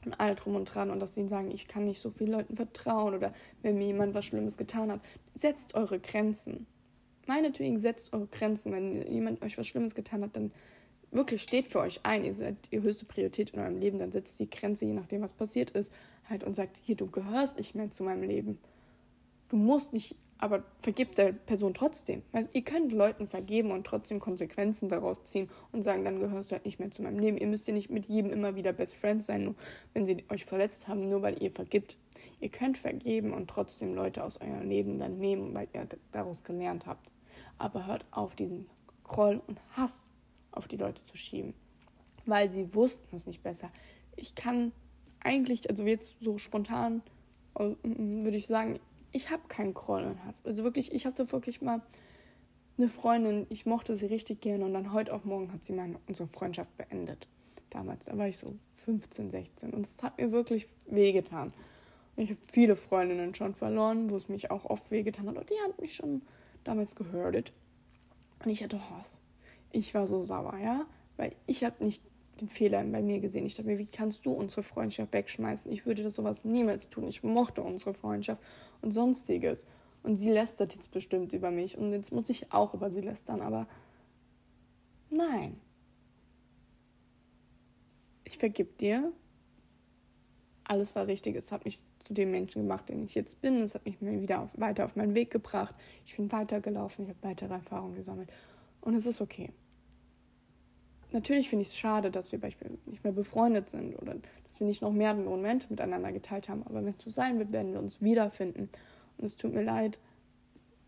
und 0.04 0.14
all 0.20 0.34
drum 0.36 0.54
und 0.54 0.64
dran 0.66 0.90
und 0.90 1.00
dass 1.00 1.14
sie 1.14 1.28
sagen, 1.28 1.50
ich 1.50 1.66
kann 1.66 1.84
nicht 1.84 2.00
so 2.00 2.10
vielen 2.10 2.32
Leuten 2.32 2.56
vertrauen 2.56 3.14
oder 3.14 3.34
wenn 3.62 3.76
mir 3.76 3.86
jemand 3.86 4.14
was 4.14 4.24
Schlimmes 4.24 4.56
getan 4.56 4.92
hat. 4.92 5.00
Setzt 5.34 5.74
eure 5.74 5.98
Grenzen. 5.98 6.66
Meinetwegen 7.26 7.78
setzt 7.78 8.12
eure 8.12 8.28
Grenzen. 8.28 8.72
Wenn 8.72 9.02
jemand 9.10 9.42
euch 9.42 9.58
was 9.58 9.66
Schlimmes 9.66 9.94
getan 9.94 10.22
hat, 10.22 10.36
dann 10.36 10.52
wirklich 11.10 11.42
steht 11.42 11.68
für 11.68 11.80
euch 11.80 12.00
ein. 12.04 12.24
Ihr 12.24 12.34
seid 12.34 12.56
die 12.72 12.80
höchste 12.80 13.04
Priorität 13.04 13.50
in 13.50 13.60
eurem 13.60 13.78
Leben. 13.78 13.98
Dann 13.98 14.12
setzt 14.12 14.38
die 14.40 14.50
Grenze, 14.50 14.86
je 14.86 14.92
nachdem, 14.92 15.22
was 15.22 15.32
passiert 15.32 15.70
ist, 15.70 15.92
halt 16.28 16.44
und 16.44 16.54
sagt, 16.54 16.78
hier, 16.82 16.96
du 16.96 17.10
gehörst 17.10 17.58
nicht 17.58 17.74
mehr 17.74 17.90
zu 17.90 18.04
meinem 18.04 18.22
Leben. 18.22 18.58
Du 19.48 19.56
musst 19.56 19.92
nicht 19.92 20.16
aber 20.38 20.64
vergibt 20.80 21.18
der 21.18 21.32
Person 21.32 21.74
trotzdem. 21.74 22.22
Also 22.32 22.50
ihr 22.52 22.62
könnt 22.62 22.92
Leuten 22.92 23.26
vergeben 23.26 23.70
und 23.70 23.86
trotzdem 23.86 24.20
Konsequenzen 24.20 24.88
daraus 24.88 25.24
ziehen 25.24 25.48
und 25.72 25.82
sagen, 25.82 26.04
dann 26.04 26.20
gehörst 26.20 26.50
du 26.50 26.54
halt 26.54 26.66
nicht 26.66 26.78
mehr 26.78 26.90
zu 26.90 27.02
meinem 27.02 27.18
Leben. 27.18 27.38
Ihr 27.38 27.46
müsst 27.46 27.66
ja 27.66 27.72
nicht 27.72 27.90
mit 27.90 28.06
jedem 28.06 28.30
immer 28.30 28.54
wieder 28.54 28.72
Best 28.72 28.96
Friends 28.96 29.26
sein, 29.26 29.44
nur 29.44 29.54
wenn 29.94 30.06
sie 30.06 30.24
euch 30.28 30.44
verletzt 30.44 30.88
haben, 30.88 31.00
nur 31.00 31.22
weil 31.22 31.42
ihr 31.42 31.50
vergibt. 31.50 31.96
Ihr 32.40 32.50
könnt 32.50 32.76
vergeben 32.76 33.32
und 33.32 33.48
trotzdem 33.48 33.94
Leute 33.94 34.22
aus 34.24 34.40
eurem 34.40 34.68
Leben 34.68 34.98
dann 34.98 35.18
nehmen, 35.18 35.54
weil 35.54 35.68
ihr 35.72 35.86
daraus 36.12 36.44
gelernt 36.44 36.86
habt. 36.86 37.10
Aber 37.58 37.86
hört 37.86 38.04
auf, 38.10 38.34
diesen 38.34 38.66
Groll 39.04 39.40
und 39.46 39.58
Hass 39.76 40.06
auf 40.56 40.68
die 40.68 40.76
Leute 40.76 41.02
zu 41.04 41.16
schieben, 41.16 41.54
weil 42.24 42.50
sie 42.50 42.74
wussten 42.74 43.14
es 43.14 43.26
nicht 43.26 43.42
besser. 43.42 43.70
Ich 44.16 44.34
kann 44.34 44.72
eigentlich, 45.20 45.68
also 45.70 45.84
jetzt 45.84 46.20
so 46.20 46.38
spontan, 46.38 47.02
äh, 47.58 47.74
würde 47.82 48.36
ich 48.36 48.46
sagen, 48.46 48.78
ich 49.12 49.30
habe 49.30 49.42
keinen 49.48 49.74
Groll 49.74 50.04
und 50.04 50.24
Hass. 50.24 50.42
Also 50.44 50.62
wirklich, 50.64 50.92
ich 50.92 51.06
hatte 51.06 51.30
wirklich 51.32 51.62
mal 51.62 51.82
eine 52.78 52.88
Freundin, 52.88 53.46
ich 53.48 53.64
mochte 53.64 53.96
sie 53.96 54.06
richtig 54.06 54.40
gerne 54.40 54.64
und 54.64 54.74
dann 54.74 54.92
heute 54.92 55.14
auf 55.14 55.24
morgen 55.24 55.52
hat 55.52 55.64
sie 55.64 55.72
meine, 55.72 55.98
unsere 56.06 56.28
Freundschaft 56.28 56.76
beendet. 56.76 57.26
Damals, 57.70 58.06
da 58.06 58.16
war 58.16 58.28
ich 58.28 58.38
so 58.38 58.54
15, 58.74 59.30
16 59.30 59.70
und 59.72 59.86
es 59.86 60.02
hat 60.02 60.18
mir 60.18 60.30
wirklich 60.30 60.66
wehgetan. 60.86 61.52
Und 62.14 62.22
ich 62.22 62.30
habe 62.30 62.40
viele 62.50 62.76
Freundinnen 62.76 63.34
schon 63.34 63.54
verloren, 63.54 64.10
wo 64.10 64.16
es 64.16 64.28
mich 64.28 64.50
auch 64.50 64.64
oft 64.64 64.90
wehgetan 64.90 65.28
hat 65.28 65.36
und 65.36 65.50
die 65.50 65.58
haben 65.62 65.74
mich 65.80 65.94
schon 65.94 66.22
damals 66.64 66.94
gehört. 66.94 67.52
Und 68.44 68.50
ich 68.50 68.62
hatte 68.62 68.90
Hass. 68.90 69.20
Ich 69.76 69.92
war 69.92 70.06
so 70.06 70.24
sauer, 70.24 70.56
ja, 70.56 70.86
weil 71.18 71.36
ich 71.46 71.62
habe 71.62 71.84
nicht 71.84 72.02
den 72.40 72.48
Fehler 72.48 72.82
bei 72.84 73.02
mir 73.02 73.20
gesehen. 73.20 73.44
Ich 73.44 73.56
dachte 73.56 73.68
mir, 73.68 73.76
wie 73.76 73.84
kannst 73.84 74.24
du 74.24 74.32
unsere 74.32 74.62
Freundschaft 74.62 75.12
wegschmeißen? 75.12 75.70
Ich 75.70 75.84
würde 75.84 76.02
das 76.02 76.14
sowas 76.14 76.46
niemals 76.46 76.88
tun. 76.88 77.06
Ich 77.08 77.22
mochte 77.22 77.62
unsere 77.62 77.92
Freundschaft 77.92 78.42
und 78.80 78.92
sonstiges. 78.92 79.66
Und 80.02 80.16
sie 80.16 80.30
lästert 80.30 80.74
jetzt 80.74 80.90
bestimmt 80.92 81.34
über 81.34 81.50
mich. 81.50 81.76
Und 81.76 81.92
jetzt 81.92 82.10
muss 82.10 82.30
ich 82.30 82.54
auch 82.54 82.72
über 82.72 82.90
sie 82.90 83.02
lästern. 83.02 83.42
Aber 83.42 83.68
nein. 85.10 85.60
Ich 88.24 88.38
vergib 88.38 88.78
dir. 88.78 89.12
Alles 90.64 90.94
war 90.94 91.06
richtig. 91.06 91.36
Es 91.36 91.52
hat 91.52 91.66
mich 91.66 91.82
zu 92.04 92.14
dem 92.14 92.30
Menschen 92.30 92.62
gemacht, 92.62 92.88
den 92.88 93.04
ich 93.04 93.14
jetzt 93.14 93.42
bin. 93.42 93.56
Es 93.56 93.74
hat 93.74 93.84
mich 93.84 94.00
wieder 94.00 94.40
auf, 94.40 94.58
weiter 94.58 94.86
auf 94.86 94.96
meinen 94.96 95.14
Weg 95.14 95.30
gebracht. 95.30 95.74
Ich 96.06 96.16
bin 96.16 96.32
weitergelaufen. 96.32 97.04
Ich 97.04 97.10
habe 97.10 97.22
weitere 97.28 97.52
Erfahrungen 97.52 97.94
gesammelt. 97.94 98.30
Und 98.80 98.94
es 98.94 99.04
ist 99.04 99.20
okay 99.20 99.52
natürlich 101.16 101.48
finde 101.48 101.62
ich 101.62 101.68
es 101.68 101.76
schade, 101.76 102.10
dass 102.10 102.30
wir 102.30 102.40
beispielsweise 102.40 102.78
nicht 102.86 103.02
mehr 103.02 103.12
befreundet 103.12 103.70
sind 103.70 103.96
oder 103.96 104.14
dass 104.46 104.60
wir 104.60 104.66
nicht 104.66 104.82
noch 104.82 104.92
mehr 104.92 105.14
Momente 105.14 105.66
miteinander 105.70 106.12
geteilt 106.12 106.48
haben. 106.48 106.62
Aber 106.64 106.76
wenn 106.76 106.88
es 106.88 106.96
so 107.02 107.10
sein 107.10 107.38
wird, 107.38 107.52
werden 107.52 107.72
wir 107.72 107.80
uns 107.80 108.02
wiederfinden. 108.02 108.68
Und 109.18 109.24
es 109.24 109.36
tut 109.36 109.54
mir 109.54 109.62
leid, 109.62 109.98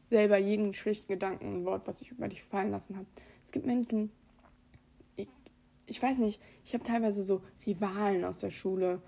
selber 0.07 0.37
jeden 0.37 0.75
schlichten 0.75 1.09
Gedanken 1.09 1.47
und 1.49 1.65
Wort, 1.65 1.87
was 1.87 2.03
ich 2.03 2.11
über 2.11 2.29
dich 2.29 2.43
fallen 2.43 2.71
lassen 2.71 2.97
habe. 2.97 3.07
Es 3.45 3.53
gibt 3.53 3.67
Menschen, 3.67 4.11
ich, 5.17 5.29
ich 5.87 6.03
weiß 6.03 6.19
nicht, 6.19 6.41
ich 6.65 6.75
habe 6.75 6.85
teilweise 6.85 7.23
so 7.23 7.43
Rivalen 7.67 8.25
aus 8.25 8.39
der 8.39 8.51
Schule. 8.51 9.01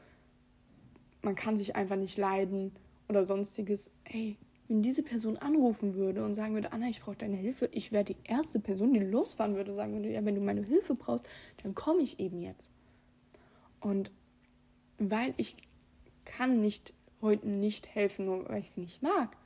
Man 1.23 1.35
kann 1.35 1.59
sich 1.59 1.77
einfach 1.77 1.97
nicht 1.97 2.17
leiden 2.17 2.73
oder 3.09 3.27
sonstiges. 3.27 3.91
Ey, 4.05 4.39
wenn 4.71 4.83
diese 4.83 5.03
Person 5.03 5.37
anrufen 5.37 5.97
würde 5.97 6.25
und 6.25 6.37
sagen 6.37 6.55
würde, 6.55 6.73
Anna, 6.73 6.89
ich 6.89 7.01
brauche 7.01 7.17
deine 7.17 7.37
Hilfe, 7.37 7.69
ich 7.73 7.91
wäre 7.91 8.05
die 8.05 8.17
erste 8.23 8.61
Person, 8.61 8.93
die 8.93 9.01
losfahren 9.01 9.57
würde, 9.57 9.75
sagen 9.75 9.95
würde, 9.95 10.13
ja, 10.13 10.25
wenn 10.25 10.37
du 10.37 10.41
meine 10.41 10.63
Hilfe 10.63 10.95
brauchst, 10.95 11.29
dann 11.65 11.75
komme 11.75 12.03
ich 12.03 12.21
eben 12.21 12.41
jetzt. 12.41 12.71
Und 13.81 14.13
weil 14.99 15.35
ich 15.39 15.57
kann 16.25 16.61
nicht 16.61 16.95
heute 17.21 17.49
nicht 17.49 17.89
helfen, 17.89 18.27
nur 18.27 18.49
weil 18.49 18.61
ich 18.61 18.71
sie 18.71 18.83
nicht 18.83 19.03
mag. 19.03 19.37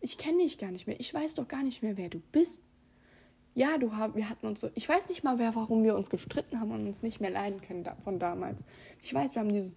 Ich 0.00 0.18
kenne 0.18 0.38
dich 0.42 0.58
gar 0.58 0.72
nicht 0.72 0.88
mehr. 0.88 0.98
Ich 0.98 1.14
weiß 1.14 1.34
doch 1.34 1.46
gar 1.46 1.62
nicht 1.62 1.84
mehr, 1.84 1.96
wer 1.96 2.08
du 2.08 2.20
bist. 2.32 2.64
Ja, 3.54 3.78
du 3.78 3.94
hab, 3.94 4.16
wir 4.16 4.28
hatten 4.28 4.48
uns 4.48 4.60
so. 4.60 4.70
Ich 4.74 4.88
weiß 4.88 5.08
nicht 5.10 5.22
mal, 5.22 5.38
wer, 5.38 5.54
warum 5.54 5.84
wir 5.84 5.94
uns 5.94 6.10
gestritten 6.10 6.58
haben 6.58 6.72
und 6.72 6.88
uns 6.88 7.02
nicht 7.02 7.20
mehr 7.20 7.30
leiden 7.30 7.60
können 7.60 7.86
von 8.02 8.18
damals. 8.18 8.64
Ich 9.00 9.14
weiß, 9.14 9.36
wir 9.36 9.42
haben 9.42 9.52
diese 9.52 9.70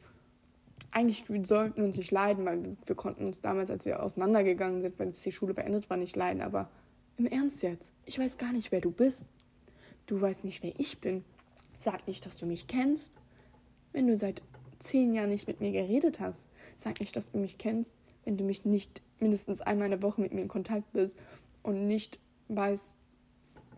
eigentlich 0.96 1.28
wir 1.30 1.46
sollten 1.46 1.82
uns 1.84 1.98
nicht 1.98 2.12
leiden, 2.12 2.46
weil 2.46 2.78
wir 2.86 2.96
konnten 2.96 3.26
uns 3.26 3.42
damals, 3.42 3.70
als 3.70 3.86
wir 3.86 4.02
auseinandergegangen 4.02 4.82
sind, 4.82 5.00
es 5.02 5.22
die 5.22 5.32
Schule 5.34 5.54
beendet 5.54 5.90
war, 5.90 5.98
nicht 5.98 6.16
leiden. 6.16 6.42
Aber 6.42 6.70
im 7.18 7.26
Ernst 7.26 7.62
jetzt, 7.64 7.92
ich 8.06 8.18
weiß 8.18 8.38
gar 8.38 8.54
nicht, 8.54 8.72
wer 8.72 8.80
du 8.80 8.92
bist. 8.92 9.30
Du 10.06 10.20
weißt 10.22 10.46
nicht, 10.46 10.64
wer 10.64 10.72
ich 10.80 11.00
bin. 11.00 11.26
Sag 11.78 12.08
nicht, 12.08 12.26
dass 12.26 12.38
du 12.38 12.46
mich 12.46 12.68
kennst. 12.68 13.14
Wenn 13.92 14.08
du 14.08 14.18
seit 14.18 14.42
zehn 14.80 15.14
Jahren 15.14 15.30
nicht 15.30 15.48
mit 15.48 15.60
mir 15.60 15.74
geredet 15.74 16.22
hast, 16.22 16.48
sag 16.78 17.02
nicht, 17.02 17.14
dass 17.18 17.30
du 17.32 17.40
mich 17.40 17.58
kennst. 17.58 17.92
Wenn 18.24 18.38
du 18.38 18.46
mich 18.46 18.64
nicht 18.64 19.02
mindestens 19.20 19.60
einmal 19.60 19.88
in 19.88 19.92
der 19.92 20.02
Woche 20.02 20.22
mit 20.22 20.34
mir 20.34 20.42
in 20.42 20.48
Kontakt 20.48 20.94
bist 20.94 21.18
und 21.62 21.88
nicht 21.88 22.20
weißt, 22.48 22.96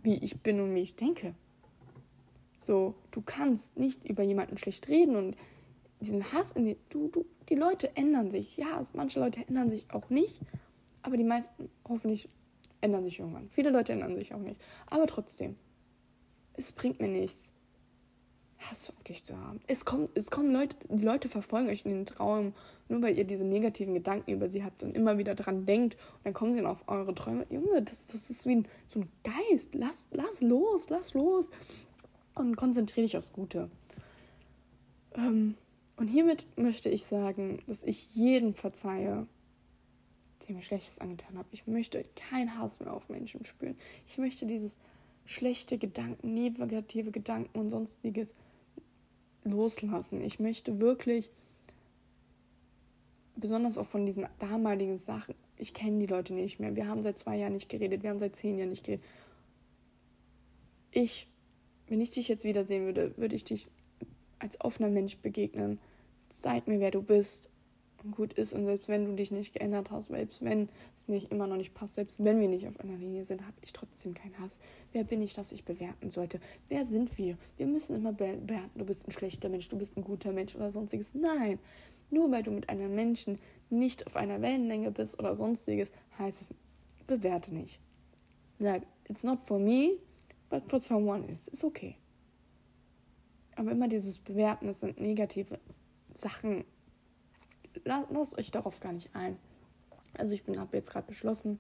wie 0.04 0.24
ich 0.24 0.40
bin 0.42 0.60
und 0.60 0.76
wie 0.76 0.82
ich 0.82 0.96
denke. 0.96 1.34
So, 2.60 2.94
du 3.10 3.22
kannst 3.22 3.76
nicht 3.76 4.08
über 4.08 4.22
jemanden 4.22 4.60
schlecht 4.60 4.88
reden 4.88 5.16
und 5.16 5.36
diesen 6.02 6.32
Hass 6.32 6.52
in 6.52 6.66
die, 6.66 6.78
du, 6.90 7.08
du, 7.08 7.26
die 7.50 7.56
Leute 7.56 7.96
ändern 7.96 8.30
sich. 8.30 8.58
Ja, 8.58 8.82
manche 8.94 9.20
Leute 9.20 9.42
ändern 9.48 9.72
sich 9.72 9.86
auch 9.92 10.10
nicht, 10.10 10.40
aber 11.02 11.18
die 11.18 11.24
meisten 11.24 11.70
hoffentlich 11.88 12.30
ändern 12.82 13.04
sich 13.04 13.20
irgendwann. 13.20 13.50
Viele 13.50 13.70
Leute 13.70 13.94
ändern 13.94 14.16
sich 14.16 14.34
auch 14.34 14.40
nicht. 14.40 14.60
Aber 14.88 15.08
trotzdem, 15.08 15.56
es 16.54 16.72
bringt 16.72 17.00
mir 17.00 17.08
nichts, 17.08 17.52
Hass 18.60 18.90
auf 18.90 19.04
dich 19.04 19.24
zu 19.24 19.38
haben. 19.38 19.60
Es, 19.68 19.86
kommt, 19.86 20.10
es 20.16 20.32
kommen 20.32 20.52
Leute, 20.52 20.76
die 20.90 21.04
Leute 21.04 21.30
verfolgen 21.30 21.70
euch 21.70 21.86
in 21.86 21.92
den 21.92 22.06
Traum, 22.06 22.54
nur 22.90 23.02
weil 23.02 23.18
ihr 23.18 23.24
diese 23.24 23.44
negativen 23.44 23.94
Gedanken 23.94 24.32
über 24.32 24.50
sie 24.50 24.64
habt 24.64 24.82
und 24.82 24.96
immer 24.96 25.18
wieder 25.18 25.36
dran 25.36 25.66
denkt. 25.66 25.96
Und 25.96 26.26
dann 26.26 26.34
kommen 26.34 26.54
sie 26.54 26.60
dann 26.60 26.68
auf 26.68 26.84
eure 26.88 27.14
Träume. 27.14 27.46
Junge, 27.50 27.84
das, 27.84 28.08
das 28.08 28.30
ist 28.30 28.46
wie 28.48 28.56
ein, 28.56 28.68
so 28.88 29.02
ein 29.02 29.10
Geist. 29.24 29.76
Lass, 29.76 30.08
lass 30.12 30.42
los, 30.42 30.90
lass 30.90 31.14
los. 31.14 31.52
Und 32.34 32.56
konzentriere 32.56 33.06
dich 33.06 33.18
aufs 33.18 33.32
Gute. 33.32 33.70
Ähm, 35.16 35.56
und 35.98 36.08
hiermit 36.08 36.46
möchte 36.56 36.90
ich 36.90 37.06
sagen, 37.06 37.60
dass 37.68 37.84
ich 37.84 38.16
jeden 38.16 38.54
verzeihe, 38.54 39.28
der 40.48 40.56
mir 40.56 40.62
Schlechtes 40.62 41.00
angetan 41.00 41.38
hat. 41.38 41.48
Ich 41.52 41.66
möchte 41.66 42.06
keinen 42.16 42.58
Hass 42.58 42.80
mehr 42.80 42.94
auf 42.94 43.10
Menschen 43.10 43.44
spüren. 43.44 43.76
Ich 44.06 44.20
möchte 44.20 44.46
dieses 44.46 44.78
schlechte 45.26 45.78
Gedanken, 45.80 46.34
negative 46.36 47.12
Gedanken 47.12 47.60
und 47.60 47.70
sonstiges 47.70 48.34
loslassen. 49.44 50.22
Ich 50.22 50.40
möchte 50.40 50.80
wirklich, 50.80 51.32
besonders 53.36 53.78
auch 53.80 53.88
von 53.88 54.06
diesen 54.06 54.28
damaligen 54.40 54.98
Sachen, 54.98 55.36
ich 55.58 55.74
kenne 55.74 56.00
die 56.00 56.06
Leute 56.06 56.34
nicht 56.34 56.60
mehr. 56.60 56.76
Wir 56.76 56.88
haben 56.88 57.02
seit 57.02 57.18
zwei 57.18 57.38
Jahren 57.38 57.54
nicht 57.54 57.70
geredet, 57.70 58.04
wir 58.04 58.12
haben 58.12 58.20
seit 58.20 58.36
zehn 58.36 58.58
Jahren 58.58 58.70
nicht 58.70 58.84
geredet. 58.84 59.04
Ich, 60.92 61.28
wenn 61.88 62.02
ich 62.02 62.12
dich 62.12 62.28
jetzt 62.28 62.44
wiedersehen 62.44 62.86
würde, 62.86 63.18
würde 63.18 63.36
ich 63.36 63.44
dich 63.44 63.68
als 64.40 64.60
offener 64.62 64.90
Mensch 64.90 65.18
begegnen. 65.18 65.80
Zeig 66.30 66.68
mir, 66.68 66.80
wer 66.80 66.92
du 66.92 67.02
bist 67.02 67.50
und 68.04 68.16
gut 68.16 68.34
ist. 68.34 68.54
Und 68.54 68.66
selbst 68.66 68.90
wenn 68.90 69.06
du 69.06 69.14
dich 69.14 69.32
nicht 69.32 69.54
geändert 69.54 69.92
hast, 69.92 70.08
selbst 70.08 70.44
wenn 70.44 70.70
es 70.96 71.08
nicht 71.08 71.32
immer 71.32 71.48
noch 71.48 71.58
nicht 71.58 71.74
passt, 71.74 71.96
selbst 71.96 72.24
wenn 72.24 72.40
wir 72.40 72.48
nicht 72.48 72.68
auf 72.68 72.80
einer 72.80 72.98
Linie 72.98 73.24
sind, 73.24 73.42
habe 73.42 73.58
ich 73.62 73.74
trotzdem 73.74 74.14
keinen 74.14 74.38
Hass. 74.40 74.60
Wer 74.92 75.04
bin 75.04 75.22
ich, 75.22 75.34
dass 75.34 75.52
ich 75.52 75.66
bewerten 75.66 76.10
sollte? 76.10 76.40
Wer 76.70 76.86
sind 76.86 77.18
wir? 77.18 77.38
Wir 77.58 77.68
müssen 77.68 77.96
immer 77.96 78.14
bewerten, 78.14 78.72
du 78.76 78.86
bist 78.86 79.08
ein 79.08 79.12
schlechter 79.12 79.50
Mensch, 79.50 79.70
du 79.70 79.78
bist 79.78 79.98
ein 79.98 80.04
guter 80.04 80.32
Mensch 80.32 80.56
oder 80.56 80.72
sonstiges. 80.72 81.14
Nein, 81.14 81.60
nur 82.10 82.32
weil 82.32 82.44
du 82.44 82.52
mit 82.52 82.70
einem 82.70 82.94
Menschen 82.94 83.38
nicht 83.70 84.08
auf 84.08 84.16
einer 84.16 84.42
Wellenlänge 84.42 84.92
bist 84.92 85.20
oder 85.20 85.36
sonstiges, 85.36 85.92
heißt 86.18 86.42
es, 86.42 86.50
bewerte 87.06 87.54
nicht. 87.54 87.80
Sag, 88.60 88.84
it's 89.10 89.24
not 89.24 89.40
for 89.46 89.60
me, 89.60 89.98
but 90.50 90.64
for 90.68 90.80
someone 90.80 91.26
is. 91.32 91.48
Ist 91.48 91.64
okay. 91.64 91.96
Aber 93.58 93.72
immer 93.72 93.88
dieses 93.88 94.20
Bewerten, 94.20 94.68
das 94.68 94.82
sind 94.82 95.00
negative 95.00 95.60
Sachen. 96.14 96.64
Lasst 97.84 98.38
euch 98.38 98.52
darauf 98.52 98.80
gar 98.80 98.94
nicht 98.94 99.10
ein. 99.14 99.38
Also 100.18 100.34
ich 100.34 100.44
habe 100.48 100.78
jetzt 100.78 100.92
gerade 100.92 101.08
beschlossen, 101.08 101.60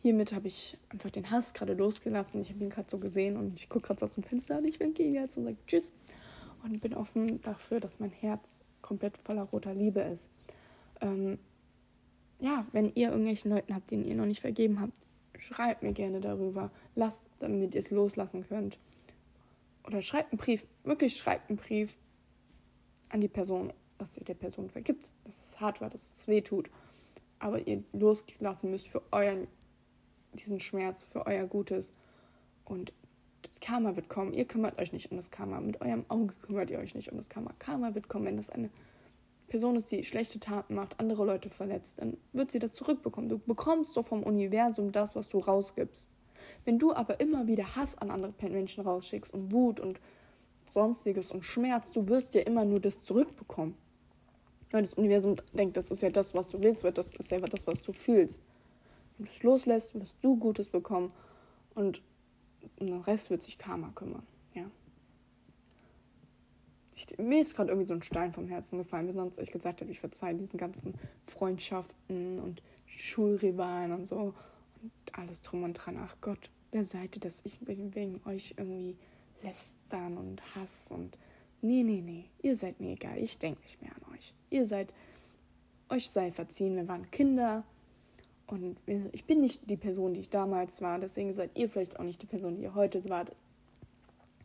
hiermit 0.00 0.32
habe 0.32 0.48
ich 0.48 0.78
einfach 0.88 1.10
den 1.10 1.30
Hass 1.30 1.54
gerade 1.54 1.74
losgelassen. 1.74 2.40
Ich 2.40 2.50
habe 2.50 2.64
ihn 2.64 2.70
gerade 2.70 2.90
so 2.90 2.98
gesehen 2.98 3.36
und 3.36 3.54
ich 3.54 3.68
gucke 3.68 3.88
gerade 3.88 4.00
so 4.00 4.06
dem 4.06 4.24
Fenster 4.24 4.58
und 4.58 4.64
ich 4.64 4.80
winke 4.80 5.02
ihn 5.02 5.14
jetzt 5.14 5.36
und 5.36 5.44
sage 5.44 5.56
Tschüss. 5.66 5.92
Und 6.62 6.80
bin 6.80 6.94
offen 6.94 7.42
dafür, 7.42 7.80
dass 7.80 8.00
mein 8.00 8.10
Herz 8.10 8.60
komplett 8.80 9.18
voller 9.18 9.42
roter 9.42 9.74
Liebe 9.74 10.00
ist. 10.00 10.30
Ähm, 11.02 11.38
ja, 12.38 12.66
wenn 12.72 12.92
ihr 12.94 13.10
irgendwelchen 13.10 13.50
Leuten 13.50 13.74
habt, 13.74 13.90
denen 13.90 14.06
ihr 14.06 14.14
noch 14.14 14.24
nicht 14.24 14.40
vergeben 14.40 14.80
habt, 14.80 14.98
schreibt 15.38 15.82
mir 15.82 15.92
gerne 15.92 16.22
darüber. 16.22 16.70
Lasst, 16.94 17.24
damit 17.40 17.74
ihr 17.74 17.80
es 17.80 17.90
loslassen 17.90 18.46
könnt. 18.48 18.78
Oder 19.86 20.02
schreibt 20.02 20.32
einen 20.32 20.38
Brief, 20.38 20.66
wirklich 20.82 21.16
schreibt 21.16 21.48
einen 21.50 21.58
Brief 21.58 21.96
an 23.10 23.20
die 23.20 23.28
Person, 23.28 23.72
dass 23.98 24.16
ihr 24.16 24.24
der 24.24 24.34
Person 24.34 24.70
vergibt, 24.70 25.10
dass 25.24 25.44
es 25.44 25.60
hart 25.60 25.80
war, 25.80 25.90
dass 25.90 26.10
es 26.10 26.26
weh 26.26 26.40
tut. 26.40 26.70
Aber 27.38 27.66
ihr 27.66 27.84
loslassen 27.92 28.70
müsst 28.70 28.88
für 28.88 29.02
euren, 29.12 29.46
diesen 30.32 30.60
Schmerz, 30.60 31.02
für 31.02 31.26
euer 31.26 31.46
Gutes. 31.46 31.92
Und 32.64 32.92
Karma 33.60 33.94
wird 33.96 34.08
kommen. 34.08 34.32
Ihr 34.32 34.46
kümmert 34.46 34.80
euch 34.80 34.92
nicht 34.92 35.10
um 35.10 35.16
das 35.16 35.30
Karma. 35.30 35.60
Mit 35.60 35.80
eurem 35.80 36.04
Auge 36.08 36.34
kümmert 36.42 36.70
ihr 36.70 36.78
euch 36.78 36.94
nicht 36.94 37.10
um 37.12 37.18
das 37.18 37.28
Karma. 37.28 37.52
Karma 37.58 37.94
wird 37.94 38.08
kommen, 38.08 38.26
wenn 38.26 38.36
das 38.36 38.50
eine 38.50 38.70
Person 39.46 39.76
ist, 39.76 39.90
die 39.90 40.02
schlechte 40.04 40.40
Taten 40.40 40.74
macht, 40.74 40.98
andere 40.98 41.24
Leute 41.24 41.48
verletzt, 41.50 42.00
dann 42.00 42.16
wird 42.32 42.50
sie 42.50 42.58
das 42.58 42.72
zurückbekommen. 42.72 43.28
Du 43.28 43.38
bekommst 43.38 43.96
doch 43.96 44.06
vom 44.06 44.22
Universum 44.22 44.90
das, 44.90 45.14
was 45.14 45.28
du 45.28 45.38
rausgibst. 45.38 46.08
Wenn 46.64 46.78
du 46.78 46.92
aber 46.92 47.20
immer 47.20 47.46
wieder 47.46 47.76
Hass 47.76 47.96
an 47.96 48.10
andere 48.10 48.32
Menschen 48.48 48.84
rausschickst 48.84 49.32
und 49.32 49.52
Wut 49.52 49.80
und 49.80 50.00
sonstiges 50.68 51.30
und 51.30 51.44
Schmerz, 51.44 51.92
du 51.92 52.08
wirst 52.08 52.34
ja 52.34 52.42
immer 52.42 52.64
nur 52.64 52.80
das 52.80 53.02
zurückbekommen. 53.02 53.74
Weil 54.70 54.82
das 54.82 54.94
Universum 54.94 55.36
denkt, 55.52 55.76
das 55.76 55.90
ist 55.90 56.02
ja 56.02 56.10
das, 56.10 56.34
was 56.34 56.48
du 56.48 56.60
willst, 56.60 56.84
das 56.84 57.10
ist 57.10 57.30
ja 57.30 57.38
das, 57.40 57.66
was 57.66 57.82
du 57.82 57.92
fühlst. 57.92 58.40
Wenn 59.16 59.26
du 59.26 59.32
es 59.32 59.42
loslässt, 59.42 59.94
wirst 59.94 60.16
du 60.20 60.36
Gutes 60.36 60.68
bekommen 60.68 61.12
und 61.74 62.02
um 62.80 62.86
den 62.86 63.00
Rest 63.00 63.30
wird 63.30 63.42
sich 63.42 63.58
Karma 63.58 63.92
kümmern. 63.94 64.26
Ja. 64.54 64.64
Ich, 66.96 67.18
mir 67.18 67.40
ist 67.40 67.54
gerade 67.54 67.70
irgendwie 67.70 67.86
so 67.86 67.94
ein 67.94 68.02
Stein 68.02 68.32
vom 68.32 68.48
Herzen 68.48 68.78
gefallen, 68.78 69.08
wie 69.08 69.12
sonst 69.12 69.38
ich 69.38 69.52
gesagt 69.52 69.80
habe, 69.80 69.90
ich 69.90 70.00
verzeihe 70.00 70.34
diesen 70.34 70.58
ganzen 70.58 70.94
Freundschaften 71.24 72.40
und 72.40 72.62
Schulrivalen 72.86 73.92
und 73.92 74.06
so 74.06 74.34
alles 75.18 75.40
drum 75.40 75.62
und 75.64 75.74
dran. 75.74 75.98
Ach 75.98 76.16
Gott, 76.20 76.50
wer 76.72 76.84
seid 76.84 77.16
ihr, 77.16 77.20
dass 77.20 77.42
ich 77.44 77.58
wegen 77.66 78.20
euch 78.26 78.54
irgendwie 78.56 78.96
lästern 79.42 80.16
und 80.16 80.54
Hass 80.54 80.90
und 80.90 81.16
nee, 81.60 81.82
nee, 81.82 82.00
nee, 82.00 82.24
ihr 82.42 82.56
seid 82.56 82.80
mir 82.80 82.92
egal, 82.92 83.18
ich 83.18 83.38
denke 83.38 83.60
nicht 83.62 83.80
mehr 83.80 83.92
an 83.94 84.14
euch. 84.14 84.34
Ihr 84.50 84.66
seid, 84.66 84.92
euch 85.88 86.10
sei 86.10 86.30
verziehen, 86.30 86.76
wir 86.76 86.88
waren 86.88 87.10
Kinder 87.10 87.64
und 88.46 88.76
ich 89.12 89.24
bin 89.24 89.40
nicht 89.40 89.68
die 89.70 89.76
Person, 89.76 90.14
die 90.14 90.20
ich 90.20 90.30
damals 90.30 90.80
war, 90.82 90.98
deswegen 90.98 91.32
seid 91.32 91.56
ihr 91.56 91.68
vielleicht 91.68 91.98
auch 91.98 92.04
nicht 92.04 92.20
die 92.20 92.26
Person, 92.26 92.56
die 92.56 92.62
ihr 92.62 92.74
heute 92.74 93.08
wart. 93.08 93.34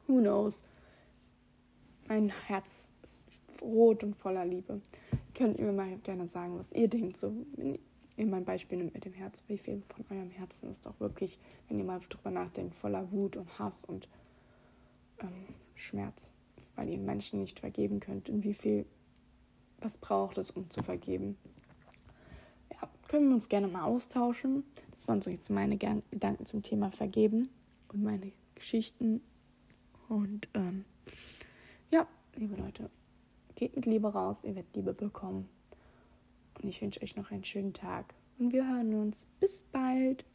Who 0.08 0.20
knows? 0.20 0.64
Mein 2.08 2.30
Herz 2.48 2.92
ist 3.04 3.28
rot 3.62 4.04
und 4.04 4.16
voller 4.16 4.46
Liebe. 4.46 4.82
Könnt 5.36 5.60
ihr 5.60 5.66
mir 5.66 5.74
mal 5.74 5.98
gerne 5.98 6.28
sagen, 6.28 6.58
was 6.58 6.72
ihr 6.72 6.88
denkt, 6.88 7.18
so 7.18 7.34
ihr 8.20 8.26
mein 8.26 8.46
Beispiel 8.46 8.84
mit 8.84 9.06
dem 9.06 9.14
Herz, 9.14 9.44
wie 9.48 9.58
viel 9.58 9.82
von 9.90 10.06
eurem 10.10 10.30
Herzen 10.30 10.70
ist 10.70 10.86
doch 10.86 11.00
wirklich, 11.00 11.40
wenn 11.68 11.80
ihr 11.80 11.86
mal 11.86 12.00
drüber 12.00 12.32
nachdenkt, 12.32 12.76
voller 12.76 13.12
Wut 13.12 13.38
und 13.38 13.60
Hass 13.60 13.84
und 13.84 14.08
ähm, 15.20 15.46
Schmerz, 15.76 16.32
weil 16.76 16.90
ihr 16.90 16.98
Menschen 16.98 17.40
nicht 17.40 17.60
vergeben 17.60 18.00
könnt. 18.00 18.30
Und 18.30 18.44
wie 18.44 18.54
viel, 18.54 18.86
was 19.80 19.98
braucht 19.98 20.38
es, 20.38 20.52
um 20.52 20.70
zu 20.70 20.84
vergeben? 20.84 21.38
Ja, 22.72 22.90
können 23.08 23.30
wir 23.30 23.36
uns 23.36 23.50
gerne 23.50 23.68
mal 23.68 23.84
austauschen. 23.84 24.64
Das 24.92 25.08
waren 25.08 25.22
so 25.22 25.30
jetzt 25.30 25.50
meine 25.50 25.78
Gedanken 25.78 26.46
zum 26.46 26.64
Thema 26.64 26.92
Vergeben 26.92 27.50
und 27.90 28.04
meine 28.04 28.32
Geschichten. 28.56 29.22
Und 30.08 30.48
ähm, 30.54 30.86
ja, 31.92 32.08
liebe 32.36 32.56
Leute, 32.56 32.90
geht 33.56 33.76
mit 33.76 33.86
Liebe 33.86 34.08
raus, 34.08 34.44
ihr 34.44 34.56
werdet 34.56 34.76
Liebe 34.76 34.94
bekommen. 34.94 35.48
Und 36.62 36.70
ich 36.70 36.82
wünsche 36.82 37.02
euch 37.02 37.16
noch 37.16 37.32
einen 37.32 37.44
schönen 37.44 37.74
Tag. 37.74 38.14
Und 38.38 38.54
wir 38.54 38.68
hören 38.68 38.94
uns. 38.94 39.26
Bis 39.40 39.64
bald. 39.72 40.26